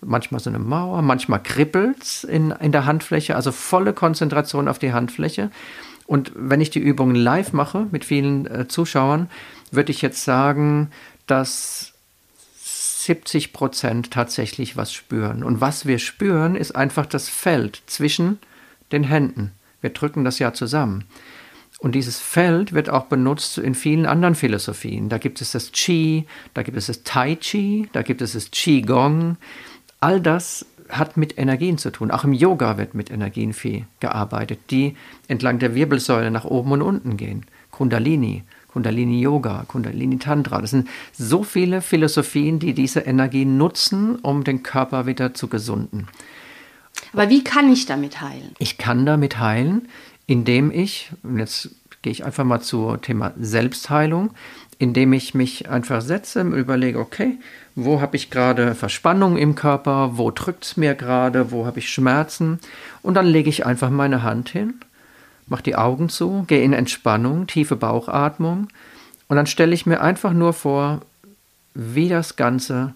manchmal 0.03 0.40
so 0.40 0.51
eine 0.51 0.59
Mauer, 0.59 1.01
manchmal 1.01 1.42
kribbelt 1.42 2.03
es 2.03 2.25
in, 2.25 2.51
in 2.51 2.73
der 2.73 2.85
Handfläche, 2.85 3.35
also 3.37 3.53
volle 3.53 3.95
Konzentration 3.95 4.69
auf 4.69 4.79
die 4.79 4.92
Handfläche. 4.92 5.51
Und 6.07 6.31
wenn 6.35 6.61
ich 6.61 6.69
die 6.69 6.79
Übungen 6.79 7.16
live 7.16 7.55
mache 7.55 7.87
mit 7.90 8.05
vielen 8.05 8.47
äh, 8.47 8.69
Zuschauern, 8.69 9.31
würde 9.71 9.92
ich 9.92 10.03
jetzt 10.03 10.25
sagen, 10.25 10.90
dass 11.27 11.95
70 12.59 13.55
Prozent 13.55 14.11
tatsächlich 14.11 14.77
was 14.77 14.92
spüren. 14.92 15.42
Und 15.42 15.62
was 15.62 15.87
wir 15.87 15.99
spüren, 16.01 16.55
ist 16.55 16.77
einfach 16.77 17.07
das 17.07 17.31
Feld 17.31 17.83
zwischen 17.87 18.40
den 18.92 19.05
Händen. 19.05 19.53
Wir 19.81 19.90
drücken 19.90 20.23
das 20.23 20.38
ja 20.38 20.53
zusammen. 20.53 21.05
Und 21.79 21.95
dieses 21.95 22.19
Feld 22.19 22.73
wird 22.73 22.89
auch 22.89 23.05
benutzt 23.05 23.59
in 23.59 23.75
vielen 23.75 24.07
anderen 24.07 24.35
Philosophien. 24.35 25.09
Da 25.09 25.19
gibt 25.19 25.41
es 25.41 25.53
das 25.53 25.73
Qi, 25.73 26.25
da 26.55 26.62
gibt 26.62 26.77
es 26.77 26.87
das 26.87 27.03
Tai 27.03 27.37
Chi, 27.37 27.89
da 27.93 28.03
gibt 28.03 28.23
es 28.23 28.33
das 28.33 28.51
Qigong. 28.51 29.37
All 30.01 30.21
das 30.21 30.65
hat 30.89 31.17
mit 31.17 31.37
Energien 31.39 31.79
zu 31.79 31.91
tun. 31.91 32.11
Auch 32.11 32.25
im 32.25 32.33
Yoga 32.33 32.79
wird 32.79 32.95
mit 32.95 33.11
Energien 33.11 33.53
viel 33.53 33.85
gearbeitet, 34.01 34.59
die 34.71 34.97
entlang 35.29 35.59
der 35.59 35.75
Wirbelsäule 35.75 36.31
nach 36.31 36.45
oben 36.45 36.73
und 36.73 36.83
unten 36.83 37.17
gehen. 37.17 37.45
Kundalini. 37.71 38.43
Kundalini 38.73 39.21
Yoga, 39.21 39.65
Kundalini 39.67 40.19
Tantra. 40.19 40.61
Das 40.61 40.71
sind 40.71 40.89
so 41.12 41.43
viele 41.43 41.81
Philosophien, 41.81 42.59
die 42.59 42.75
diese 42.75 43.01
Energie 43.01 43.47
nutzen, 43.47 44.17
um 44.17 44.45
den 44.45 44.62
Körper 44.62 45.07
wieder 45.07 45.33
zu 45.35 45.49
gesunden. 45.49 46.09
Aber 47.12 47.31
wie 47.31 47.43
kann 47.43 47.73
ich 47.73 47.87
damit 47.87 48.21
heilen? 48.21 48.55
Ich 48.59 48.77
kann 48.77 49.07
damit 49.07 49.39
heilen, 49.39 49.89
indem 50.27 50.71
ich, 50.71 51.11
und 51.23 51.39
jetzt 51.39 51.71
gehe 52.03 52.12
ich 52.12 52.25
einfach 52.25 52.45
mal 52.45 52.61
zum 52.61 53.01
Thema 53.03 53.33
Selbstheilung, 53.39 54.31
indem 54.79 55.12
ich 55.12 55.35
mich 55.35 55.69
einfach 55.69 56.03
setze 56.03 56.41
und 56.43 56.55
überlege, 56.55 56.99
okay, 56.99 57.39
wo 57.75 58.01
habe 58.01 58.17
ich 58.17 58.31
gerade 58.31 58.75
Verspannung 58.75 59.37
im 59.37 59.55
Körper, 59.55 60.17
wo 60.19 60.31
drückt 60.31 60.65
es 60.65 60.77
mir 60.77 60.95
gerade, 60.95 61.51
wo 61.51 61.67
habe 61.67 61.79
ich 61.79 61.89
Schmerzen? 61.89 62.59
Und 63.03 63.15
dann 63.15 63.27
lege 63.27 63.49
ich 63.49 63.65
einfach 63.65 63.91
meine 63.91 64.23
Hand 64.23 64.51
hin, 64.51 64.75
mache 65.47 65.62
die 65.62 65.77
Augen 65.77 66.09
zu, 66.09 66.45
gehe 66.47 66.62
in 66.62 66.73
Entspannung, 66.73 67.47
tiefe 67.47 67.77
Bauchatmung. 67.77 68.69
Und 69.29 69.37
dann 69.37 69.47
stelle 69.47 69.75
ich 69.75 69.87
mir 69.87 70.01
einfach 70.01 70.33
nur 70.33 70.53
vor, 70.53 71.03
wie 71.75 72.09
das 72.09 72.37
Ganze 72.37 72.95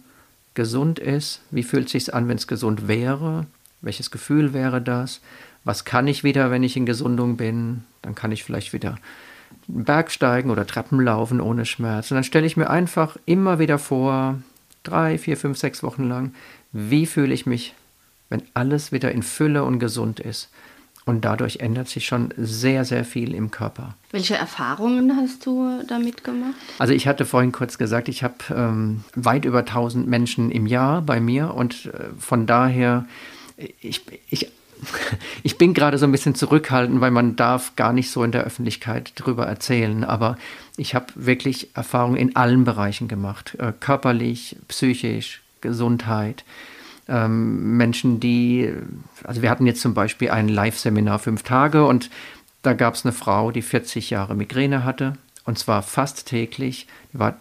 gesund 0.54 0.98
ist, 0.98 1.40
wie 1.50 1.62
fühlt 1.62 1.86
es 1.86 1.92
sich 1.92 2.14
an, 2.14 2.28
wenn 2.28 2.36
es 2.36 2.46
gesund 2.46 2.88
wäre, 2.88 3.46
welches 3.80 4.10
Gefühl 4.10 4.52
wäre 4.52 4.80
das, 4.82 5.20
was 5.64 5.84
kann 5.84 6.06
ich 6.06 6.24
wieder, 6.24 6.50
wenn 6.50 6.62
ich 6.62 6.76
in 6.76 6.86
Gesundung 6.86 7.36
bin, 7.36 7.84
dann 8.02 8.14
kann 8.14 8.32
ich 8.32 8.44
vielleicht 8.44 8.72
wieder 8.72 8.96
Bergsteigen 9.66 10.50
oder 10.50 10.66
Treppen 10.66 11.00
laufen 11.00 11.40
ohne 11.40 11.66
Schmerz. 11.66 12.10
Und 12.10 12.16
dann 12.16 12.24
stelle 12.24 12.46
ich 12.46 12.56
mir 12.56 12.70
einfach 12.70 13.16
immer 13.26 13.58
wieder 13.58 13.78
vor, 13.78 14.40
drei, 14.82 15.18
vier, 15.18 15.36
fünf, 15.36 15.58
sechs 15.58 15.82
Wochen 15.82 16.04
lang, 16.04 16.34
wie 16.72 17.06
fühle 17.06 17.34
ich 17.34 17.46
mich, 17.46 17.74
wenn 18.28 18.42
alles 18.54 18.92
wieder 18.92 19.12
in 19.12 19.22
Fülle 19.22 19.64
und 19.64 19.78
gesund 19.78 20.20
ist. 20.20 20.50
Und 21.06 21.24
dadurch 21.24 21.56
ändert 21.56 21.88
sich 21.88 22.06
schon 22.06 22.32
sehr, 22.36 22.84
sehr 22.84 23.04
viel 23.04 23.34
im 23.34 23.50
Körper. 23.50 23.96
Welche 24.12 24.36
Erfahrungen 24.36 25.16
hast 25.16 25.44
du 25.46 25.82
damit 25.88 26.22
gemacht? 26.24 26.54
Also 26.78 26.92
ich 26.92 27.08
hatte 27.08 27.24
vorhin 27.24 27.52
kurz 27.52 27.78
gesagt, 27.78 28.08
ich 28.08 28.22
habe 28.22 28.36
ähm, 28.54 29.02
weit 29.14 29.44
über 29.44 29.60
1000 29.60 30.06
Menschen 30.06 30.50
im 30.50 30.66
Jahr 30.66 31.02
bei 31.02 31.20
mir 31.20 31.54
und 31.54 31.86
äh, 31.86 32.10
von 32.18 32.46
daher, 32.46 33.06
ich, 33.80 34.02
ich 34.28 34.52
ich 35.42 35.58
bin 35.58 35.74
gerade 35.74 35.98
so 35.98 36.06
ein 36.06 36.12
bisschen 36.12 36.34
zurückhaltend, 36.34 37.00
weil 37.00 37.10
man 37.10 37.36
darf 37.36 37.76
gar 37.76 37.92
nicht 37.92 38.10
so 38.10 38.24
in 38.24 38.32
der 38.32 38.44
Öffentlichkeit 38.44 39.12
drüber 39.16 39.46
erzählen. 39.46 40.04
Aber 40.04 40.36
ich 40.76 40.94
habe 40.94 41.06
wirklich 41.14 41.74
Erfahrungen 41.74 42.16
in 42.16 42.36
allen 42.36 42.64
Bereichen 42.64 43.08
gemacht. 43.08 43.56
Äh, 43.58 43.72
körperlich, 43.78 44.56
psychisch, 44.68 45.42
Gesundheit. 45.60 46.44
Ähm, 47.08 47.76
Menschen, 47.76 48.20
die, 48.20 48.72
also 49.24 49.42
wir 49.42 49.50
hatten 49.50 49.66
jetzt 49.66 49.82
zum 49.82 49.94
Beispiel 49.94 50.30
ein 50.30 50.48
Live-Seminar 50.48 51.18
fünf 51.18 51.42
Tage 51.42 51.84
und 51.86 52.10
da 52.62 52.74
gab 52.74 52.94
es 52.94 53.04
eine 53.04 53.12
Frau, 53.12 53.50
die 53.50 53.62
40 53.62 54.10
Jahre 54.10 54.34
Migräne 54.34 54.84
hatte 54.84 55.14
und 55.44 55.58
zwar 55.58 55.82
fast 55.82 56.26
täglich. 56.26 56.86
Die 57.12 57.18
war 57.18 57.36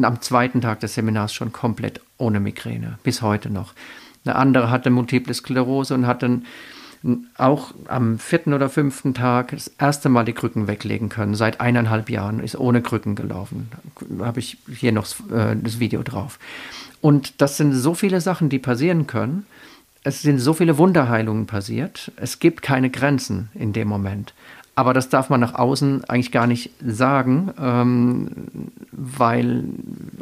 am 0.00 0.20
zweiten 0.20 0.60
Tag 0.60 0.80
des 0.80 0.94
Seminars 0.94 1.34
schon 1.34 1.52
komplett 1.52 2.00
ohne 2.16 2.40
Migräne, 2.40 2.98
bis 3.02 3.22
heute 3.22 3.50
noch. 3.50 3.74
Eine 4.24 4.36
andere 4.36 4.70
hatte 4.70 4.90
Multiple 4.90 5.34
Sklerose 5.34 5.94
und 5.94 6.06
hat 6.06 6.22
dann 6.22 6.44
auch 7.38 7.72
am 7.88 8.18
vierten 8.18 8.52
oder 8.52 8.68
fünften 8.68 9.14
Tag 9.14 9.52
das 9.52 9.68
erste 9.78 10.10
Mal 10.10 10.24
die 10.24 10.34
Krücken 10.34 10.66
weglegen 10.66 11.08
können. 11.08 11.34
Seit 11.34 11.60
eineinhalb 11.60 12.10
Jahren 12.10 12.40
ist 12.40 12.58
ohne 12.58 12.82
Krücken 12.82 13.14
gelaufen. 13.14 13.70
Habe 14.20 14.40
ich 14.40 14.58
hier 14.68 14.92
noch 14.92 15.06
äh, 15.30 15.56
das 15.56 15.80
Video 15.80 16.02
drauf. 16.02 16.38
Und 17.00 17.40
das 17.40 17.56
sind 17.56 17.72
so 17.72 17.94
viele 17.94 18.20
Sachen, 18.20 18.50
die 18.50 18.58
passieren 18.58 19.06
können. 19.06 19.46
Es 20.04 20.20
sind 20.20 20.38
so 20.38 20.52
viele 20.52 20.76
Wunderheilungen 20.76 21.46
passiert. 21.46 22.12
Es 22.16 22.38
gibt 22.38 22.60
keine 22.60 22.90
Grenzen 22.90 23.48
in 23.54 23.72
dem 23.72 23.88
Moment. 23.88 24.34
Aber 24.76 24.94
das 24.94 25.08
darf 25.08 25.28
man 25.28 25.40
nach 25.40 25.54
außen 25.54 26.04
eigentlich 26.04 26.32
gar 26.32 26.46
nicht 26.46 26.70
sagen, 26.84 27.52
ähm, 27.60 28.28
weil 28.92 29.64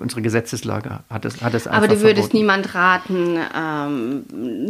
unsere 0.00 0.22
Gesetzeslage 0.22 1.00
hat 1.10 1.24
es, 1.24 1.42
hat 1.42 1.54
es 1.54 1.66
Aber 1.66 1.86
du 1.86 2.00
würdest 2.00 2.30
verboten. 2.30 2.36
niemand 2.38 2.74
raten, 2.74 3.38
ähm, 3.56 4.24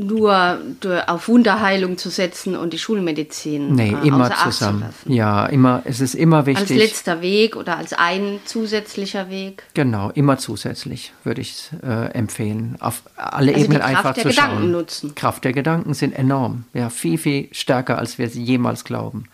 nur 0.07 0.59
auf 1.07 1.29
Wunderheilung 1.29 1.97
zu 1.97 2.11
setzen 2.11 2.57
und 2.57 2.73
die 2.73 2.79
Schulmedizin 2.79 3.75
Nee, 3.75 3.95
äh, 4.03 4.09
immer 4.09 4.31
zusammen. 4.35 4.85
Ja, 5.07 5.47
immer, 5.47 5.83
es 5.85 6.01
ist 6.01 6.14
immer 6.14 6.45
wichtig. 6.47 6.71
Als 6.71 6.91
letzter 6.91 7.23
Weg 7.23 7.57
oder 7.57 7.79
als 7.79 7.93
ein 7.93 8.41
zusätzlicher 8.45 9.31
Weg? 9.31 9.62
Genau, 9.75 10.11
immer 10.11 10.38
zusätzlich 10.38 11.12
würde 11.25 11.41
ich 11.41 11.71
äh, 11.83 12.11
empfehlen. 12.12 12.77
Auf 12.81 13.03
alle 13.17 13.53
also 13.53 13.64
Ebenen 13.64 13.83
einfach 13.83 14.14
zu 14.14 14.21
schauen. 14.21 14.33
Kraft 14.33 14.37
der 14.37 14.49
Gedanken 14.49 14.73
nutzen. 14.73 15.14
Kraft 15.14 15.45
der 15.45 15.53
Gedanken 15.53 15.95
sind 15.95 16.12
enorm. 16.12 16.64
Ja, 16.75 16.91
viel, 16.91 17.17
viel 17.17 17.49
stärker, 17.53 17.99
als 17.99 18.19
wir 18.19 18.29
sie 18.29 18.43
jemals 18.43 18.85
glauben. 18.85 19.25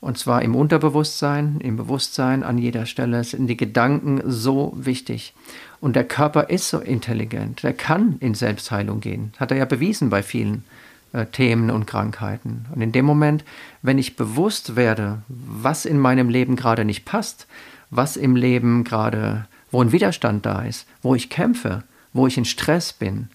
Und 0.00 0.16
zwar 0.16 0.42
im 0.42 0.54
Unterbewusstsein, 0.54 1.60
im 1.60 1.76
Bewusstsein, 1.76 2.44
an 2.44 2.56
jeder 2.56 2.86
Stelle 2.86 3.24
sind 3.24 3.48
die 3.48 3.56
Gedanken 3.56 4.22
so 4.24 4.72
wichtig. 4.76 5.34
Und 5.80 5.96
der 5.96 6.04
Körper 6.04 6.50
ist 6.50 6.68
so 6.68 6.78
intelligent, 6.78 7.62
der 7.62 7.72
kann 7.72 8.16
in 8.20 8.34
Selbstheilung 8.34 9.00
gehen. 9.00 9.32
Hat 9.38 9.50
er 9.50 9.56
ja 9.56 9.64
bewiesen 9.64 10.08
bei 10.08 10.22
vielen 10.22 10.64
äh, 11.12 11.26
Themen 11.26 11.70
und 11.70 11.86
Krankheiten. 11.86 12.66
Und 12.74 12.80
in 12.80 12.92
dem 12.92 13.04
Moment, 13.04 13.44
wenn 13.82 13.98
ich 13.98 14.16
bewusst 14.16 14.76
werde, 14.76 15.22
was 15.28 15.84
in 15.84 15.98
meinem 15.98 16.28
Leben 16.28 16.54
gerade 16.54 16.84
nicht 16.84 17.04
passt, 17.04 17.48
was 17.90 18.16
im 18.16 18.36
Leben 18.36 18.84
gerade, 18.84 19.46
wo 19.70 19.82
ein 19.82 19.92
Widerstand 19.92 20.46
da 20.46 20.62
ist, 20.62 20.86
wo 21.02 21.14
ich 21.16 21.30
kämpfe, 21.30 21.82
wo 22.12 22.26
ich 22.26 22.38
in 22.38 22.44
Stress 22.44 22.92
bin, 22.92 23.28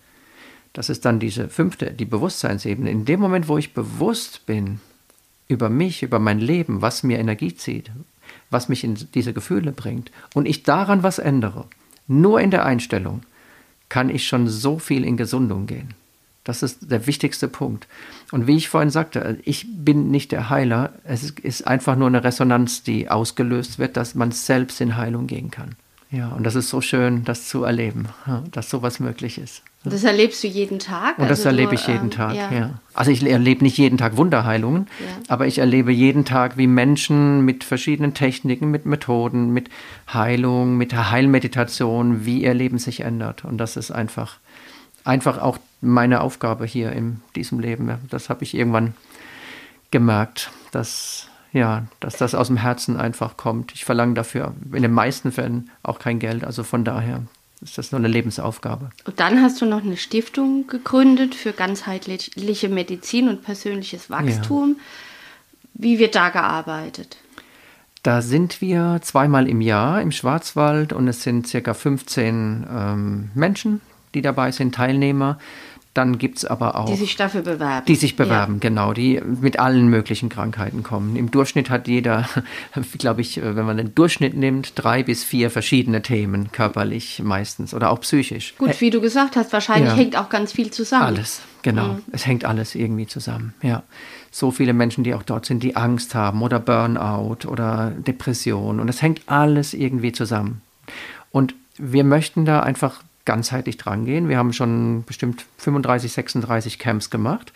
das 0.72 0.90
ist 0.90 1.06
dann 1.06 1.20
diese 1.20 1.50
fünfte, 1.50 1.92
die 1.92 2.06
Bewusstseinsebene. 2.06 2.90
In 2.90 3.06
dem 3.06 3.20
Moment, 3.20 3.48
wo 3.48 3.58
ich 3.58 3.74
bewusst 3.74 4.46
bin, 4.46 4.80
über 5.48 5.70
mich, 5.70 6.04
über 6.04 6.20
mein 6.20 6.40
Leben, 6.40 6.82
was 6.82 7.04
mir 7.04 7.20
Energie 7.20 7.56
zieht, 7.56 7.92
was 8.50 8.70
mich 8.70 8.84
in 8.84 8.96
diese 9.14 9.34
Gefühle 9.34 9.72
bringt 9.72 10.12
und 10.34 10.48
ich 10.48 10.64
daran 10.64 11.04
was 11.04 11.20
ändere, 11.20 11.66
nur 12.08 12.40
in 12.42 12.52
der 12.52 12.66
Einstellung, 12.66 13.24
kann 13.90 14.10
ich 14.10 14.28
schon 14.28 14.48
so 14.48 14.80
viel 14.80 15.04
in 15.06 15.18
Gesundung 15.18 15.68
gehen. 15.68 15.94
Das 16.44 16.62
ist 16.62 16.92
der 16.92 17.08
wichtigste 17.08 17.48
Punkt. 17.48 17.88
Und 18.32 18.48
wie 18.48 18.58
ich 18.58 18.68
vorhin 18.68 18.90
sagte, 18.90 19.40
ich 19.46 19.66
bin 19.70 20.12
nicht 20.12 20.32
der 20.34 20.50
Heiler. 20.50 20.94
Es 21.06 21.30
ist 21.30 21.66
einfach 21.68 21.96
nur 21.96 22.08
eine 22.08 22.24
Resonanz, 22.24 22.84
die 22.84 23.10
ausgelöst 23.10 23.80
wird, 23.80 23.96
dass 23.96 24.14
man 24.16 24.32
selbst 24.32 24.82
in 24.82 24.98
Heilung 24.98 25.28
gehen 25.28 25.52
kann. 25.52 25.76
Ja, 26.12 26.30
und 26.30 26.44
das 26.44 26.56
ist 26.56 26.70
so 26.70 26.82
schön, 26.82 27.24
das 27.24 27.48
zu 27.48 27.64
erleben, 27.64 28.10
dass 28.52 28.70
sowas 28.70 29.00
möglich 29.00 29.38
ist. 29.38 29.64
Das 29.86 30.04
erlebst 30.04 30.44
du 30.44 30.48
jeden 30.48 30.80
Tag? 30.80 31.18
Und 31.18 31.30
das 31.30 31.40
also 31.40 31.50
erlebe 31.50 31.76
ich 31.76 31.88
jeden 31.88 32.06
ähm, 32.06 32.12
Tag, 32.12 32.36
ja. 32.36 32.52
ja. 32.52 32.70
Also 32.94 33.12
ich 33.12 33.24
erlebe 33.24 33.64
nicht 33.64 33.78
jeden 33.78 33.98
Tag 33.98 34.16
Wunderheilungen, 34.16 34.88
ja. 35.00 35.06
aber 35.28 35.46
ich 35.46 35.58
erlebe 35.58 35.92
jeden 35.92 36.24
Tag, 36.24 36.58
wie 36.58 36.68
Menschen 36.68 37.44
mit 37.44 37.64
verschiedenen 37.64 38.14
Techniken, 38.14 38.72
mit 38.72 38.86
Methoden, 38.86 39.52
mit 39.52 39.70
Heilung, 40.12 40.78
mit 40.78 40.94
Heilmeditation, 40.94 42.26
wie 42.26 42.44
ihr 42.44 42.54
Leben 42.54 42.78
sich 42.78 43.02
ändert. 43.02 43.44
Und 43.44 43.58
das 43.58 43.76
ist 43.76 43.92
einfach, 43.92 44.38
einfach 45.04 45.38
auch 45.40 45.58
meine 45.82 46.22
Aufgabe 46.22 46.66
hier 46.66 46.94
in 46.94 47.20
diesem 47.36 47.60
Leben. 47.60 47.92
Das 48.10 48.30
habe 48.30 48.44
ich 48.44 48.56
irgendwann 48.56 48.94
gemerkt, 49.92 50.52
dass 50.72 51.28
ja, 51.52 51.86
dass 52.00 52.18
das 52.18 52.34
aus 52.34 52.48
dem 52.48 52.58
Herzen 52.58 52.98
einfach 52.98 53.38
kommt. 53.38 53.74
Ich 53.74 53.86
verlange 53.86 54.16
dafür 54.16 54.56
in 54.74 54.82
den 54.82 54.92
meisten 54.92 55.32
Fällen 55.32 55.70
auch 55.84 56.00
kein 56.00 56.18
Geld. 56.18 56.44
Also 56.44 56.64
von 56.64 56.84
daher 56.84 57.22
ist 57.64 57.78
das 57.78 57.92
nur 57.92 58.00
eine 58.00 58.08
Lebensaufgabe. 58.08 58.90
Und 59.06 59.20
dann 59.20 59.42
hast 59.42 59.62
du 59.62 59.66
noch 59.66 59.84
eine 59.84 59.98
Stiftung 59.98 60.68
gegründet 60.68 61.36
für 61.36 61.54
ganzheitliche 61.54 62.70
Medizin 62.70 63.30
und 63.30 63.44
persönliches 63.44 64.10
Wachstum. 64.10 64.76
Ja. 64.78 64.84
Wie 65.76 66.00
wird 66.00 66.16
da 66.16 66.30
gearbeitet? 66.30 67.18
Da 68.04 68.22
sind 68.22 68.60
wir 68.60 69.00
zweimal 69.02 69.48
im 69.48 69.62
Jahr 69.62 70.02
im 70.02 70.12
Schwarzwald 70.12 70.92
und 70.92 71.08
es 71.08 71.24
sind 71.24 71.48
circa 71.48 71.74
15 71.74 72.68
ähm, 72.70 73.32
Menschen, 73.34 73.80
die 74.14 74.22
dabei 74.22 74.52
sind, 74.52 74.76
Teilnehmer. 74.76 75.40
Dann 75.94 76.18
gibt 76.18 76.40
es 76.40 76.46
aber 76.46 76.76
auch. 76.76 76.86
Die 76.86 76.96
sich 76.96 77.16
dafür 77.16 77.44
bewerben. 77.44 77.86
Die 77.86 77.96
sich 77.96 78.16
bewerben, 78.16 78.56
ja. 78.56 78.60
genau, 78.60 78.94
die 78.94 79.22
mit 79.22 79.60
allen 79.60 79.90
möglichen 79.90 80.28
Krankheiten 80.28 80.82
kommen. 80.82 81.16
Im 81.16 81.30
Durchschnitt 81.30 81.70
hat 81.70 81.88
jeder, 81.88 82.28
glaube 82.98 83.22
ich, 83.22 83.40
wenn 83.44 83.66
man 83.66 83.78
den 83.78 83.94
Durchschnitt 83.94 84.36
nimmt, 84.36 84.74
drei 84.76 85.04
bis 85.04 85.24
vier 85.24 85.52
verschiedene 85.52 86.02
Themen, 86.02 86.52
körperlich 86.52 87.22
meistens 87.24 87.76
oder 87.76 87.92
auch 87.92 88.02
psychisch. 88.02 88.56
Gut, 88.58 88.82
wie 88.82 88.90
du 88.90 89.02
gesagt 89.02 89.36
hast, 89.36 89.54
wahrscheinlich 89.54 89.92
ja. 89.92 89.98
hängt 89.98 90.18
auch 90.18 90.30
ganz 90.30 90.52
viel 90.52 90.72
zusammen. 90.72 91.04
Alles, 91.04 91.42
genau. 91.62 91.90
Mhm. 91.90 92.02
Es 92.12 92.26
hängt 92.26 92.44
alles 92.44 92.74
irgendwie 92.74 93.06
zusammen, 93.06 93.54
ja. 93.62 93.84
So 94.32 94.50
viele 94.50 94.74
Menschen, 94.74 95.04
die 95.04 95.14
auch 95.14 95.22
dort 95.22 95.46
sind, 95.46 95.62
die 95.62 95.76
Angst 95.76 96.16
haben 96.16 96.42
oder 96.42 96.60
Burnout 96.60 97.48
oder 97.48 97.92
Depression 97.92 98.80
und 98.80 98.90
es 98.90 99.04
hängt 99.04 99.22
alles 99.28 99.76
irgendwie 99.76 100.12
zusammen. 100.12 100.62
Und 101.30 101.54
wir 101.78 102.04
möchten 102.04 102.46
da 102.46 102.62
einfach 102.62 103.04
ganzheitlich 103.26 103.78
dran 103.78 104.06
gehen. 104.06 104.30
Wir 104.30 104.38
haben 104.38 104.54
schon 104.54 105.04
bestimmt 105.06 105.46
35, 105.58 106.12
36 106.12 106.80
Camps 106.80 107.10
gemacht 107.10 107.54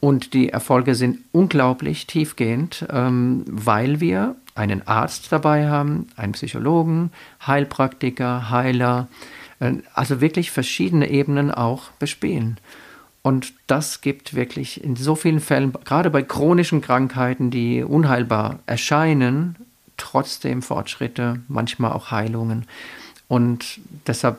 und 0.00 0.34
die 0.34 0.50
Erfolge 0.50 0.94
sind 0.94 1.18
unglaublich 1.32 2.06
tiefgehend, 2.06 2.86
ähm, 2.90 3.44
weil 3.46 4.00
wir 4.00 4.36
einen 4.54 4.86
Arzt 4.86 5.32
dabei 5.32 5.68
haben, 5.68 6.08
einen 6.16 6.32
Psychologen, 6.32 7.10
Heilpraktiker, 7.46 8.50
Heiler, 8.50 9.08
äh, 9.60 9.74
also 9.94 10.20
wirklich 10.20 10.50
verschiedene 10.50 11.10
Ebenen 11.10 11.50
auch 11.50 11.90
bespielen. 11.98 12.58
Und 13.22 13.54
das 13.66 14.00
gibt 14.00 14.34
wirklich 14.34 14.84
in 14.84 14.94
so 14.94 15.16
vielen 15.16 15.40
Fällen, 15.40 15.72
gerade 15.84 16.10
bei 16.10 16.22
chronischen 16.22 16.80
Krankheiten, 16.80 17.50
die 17.50 17.82
unheilbar 17.82 18.60
erscheinen, 18.66 19.56
trotzdem 19.96 20.62
Fortschritte, 20.62 21.40
manchmal 21.48 21.92
auch 21.92 22.12
Heilungen. 22.12 22.66
Und 23.28 23.80
deshalb 24.06 24.38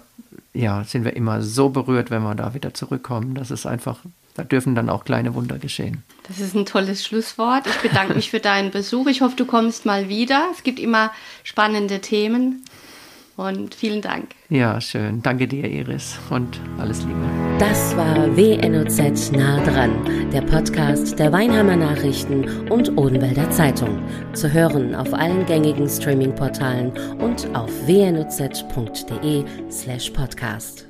ja, 0.58 0.84
sind 0.84 1.06
wir 1.06 1.16
immer 1.16 1.42
so 1.42 1.70
berührt, 1.70 2.10
wenn 2.10 2.24
wir 2.24 2.36
da 2.36 2.54
wieder 2.54 2.74
zurückkommen. 2.74 3.36
Das 3.36 3.52
ist 3.52 3.66
einfach, 3.66 4.00
da 4.34 4.44
dürfen 4.44 4.74
dann 4.74 4.90
auch 4.90 5.06
kleine 5.06 5.36
Wunder 5.36 5.60
geschehen. 5.60 6.04
Das 6.28 6.40
ist 6.40 6.56
ein 6.56 6.66
tolles 6.66 7.06
Schlusswort. 7.06 7.68
Ich 7.68 7.78
bedanke 7.78 8.16
mich 8.16 8.32
für 8.32 8.40
deinen 8.40 8.72
Besuch. 8.72 9.08
Ich 9.08 9.22
hoffe, 9.22 9.36
du 9.36 9.46
kommst 9.46 9.86
mal 9.86 10.10
wieder. 10.10 10.48
Es 10.52 10.64
gibt 10.64 10.80
immer 10.80 11.12
spannende 11.44 12.02
Themen. 12.02 12.64
Und 13.38 13.76
vielen 13.76 14.02
Dank. 14.02 14.32
Ja, 14.50 14.82
schön. 14.82 15.22
Danke 15.22 15.48
dir, 15.48 15.70
Iris. 15.70 16.18
Und 16.32 16.60
alles 16.80 17.04
Liebe. 17.04 17.20
Das 17.60 17.96
war 17.96 18.36
WNOZ 18.36 19.32
nah 19.32 19.64
dran, 19.64 19.92
der 20.34 20.42
Podcast 20.42 21.20
der 21.20 21.32
Weinheimer 21.32 21.76
Nachrichten 21.76 22.68
und 22.70 22.98
Odenwälder 22.98 23.50
Zeitung. 23.52 24.02
Zu 24.34 24.52
hören 24.52 24.96
auf 24.96 25.14
allen 25.14 25.46
gängigen 25.46 25.88
Streaming-Portalen 25.88 26.92
und 27.20 27.48
auf 27.56 27.70
wnoz.de 27.86 29.46
slash 29.70 30.10
podcast. 30.10 30.87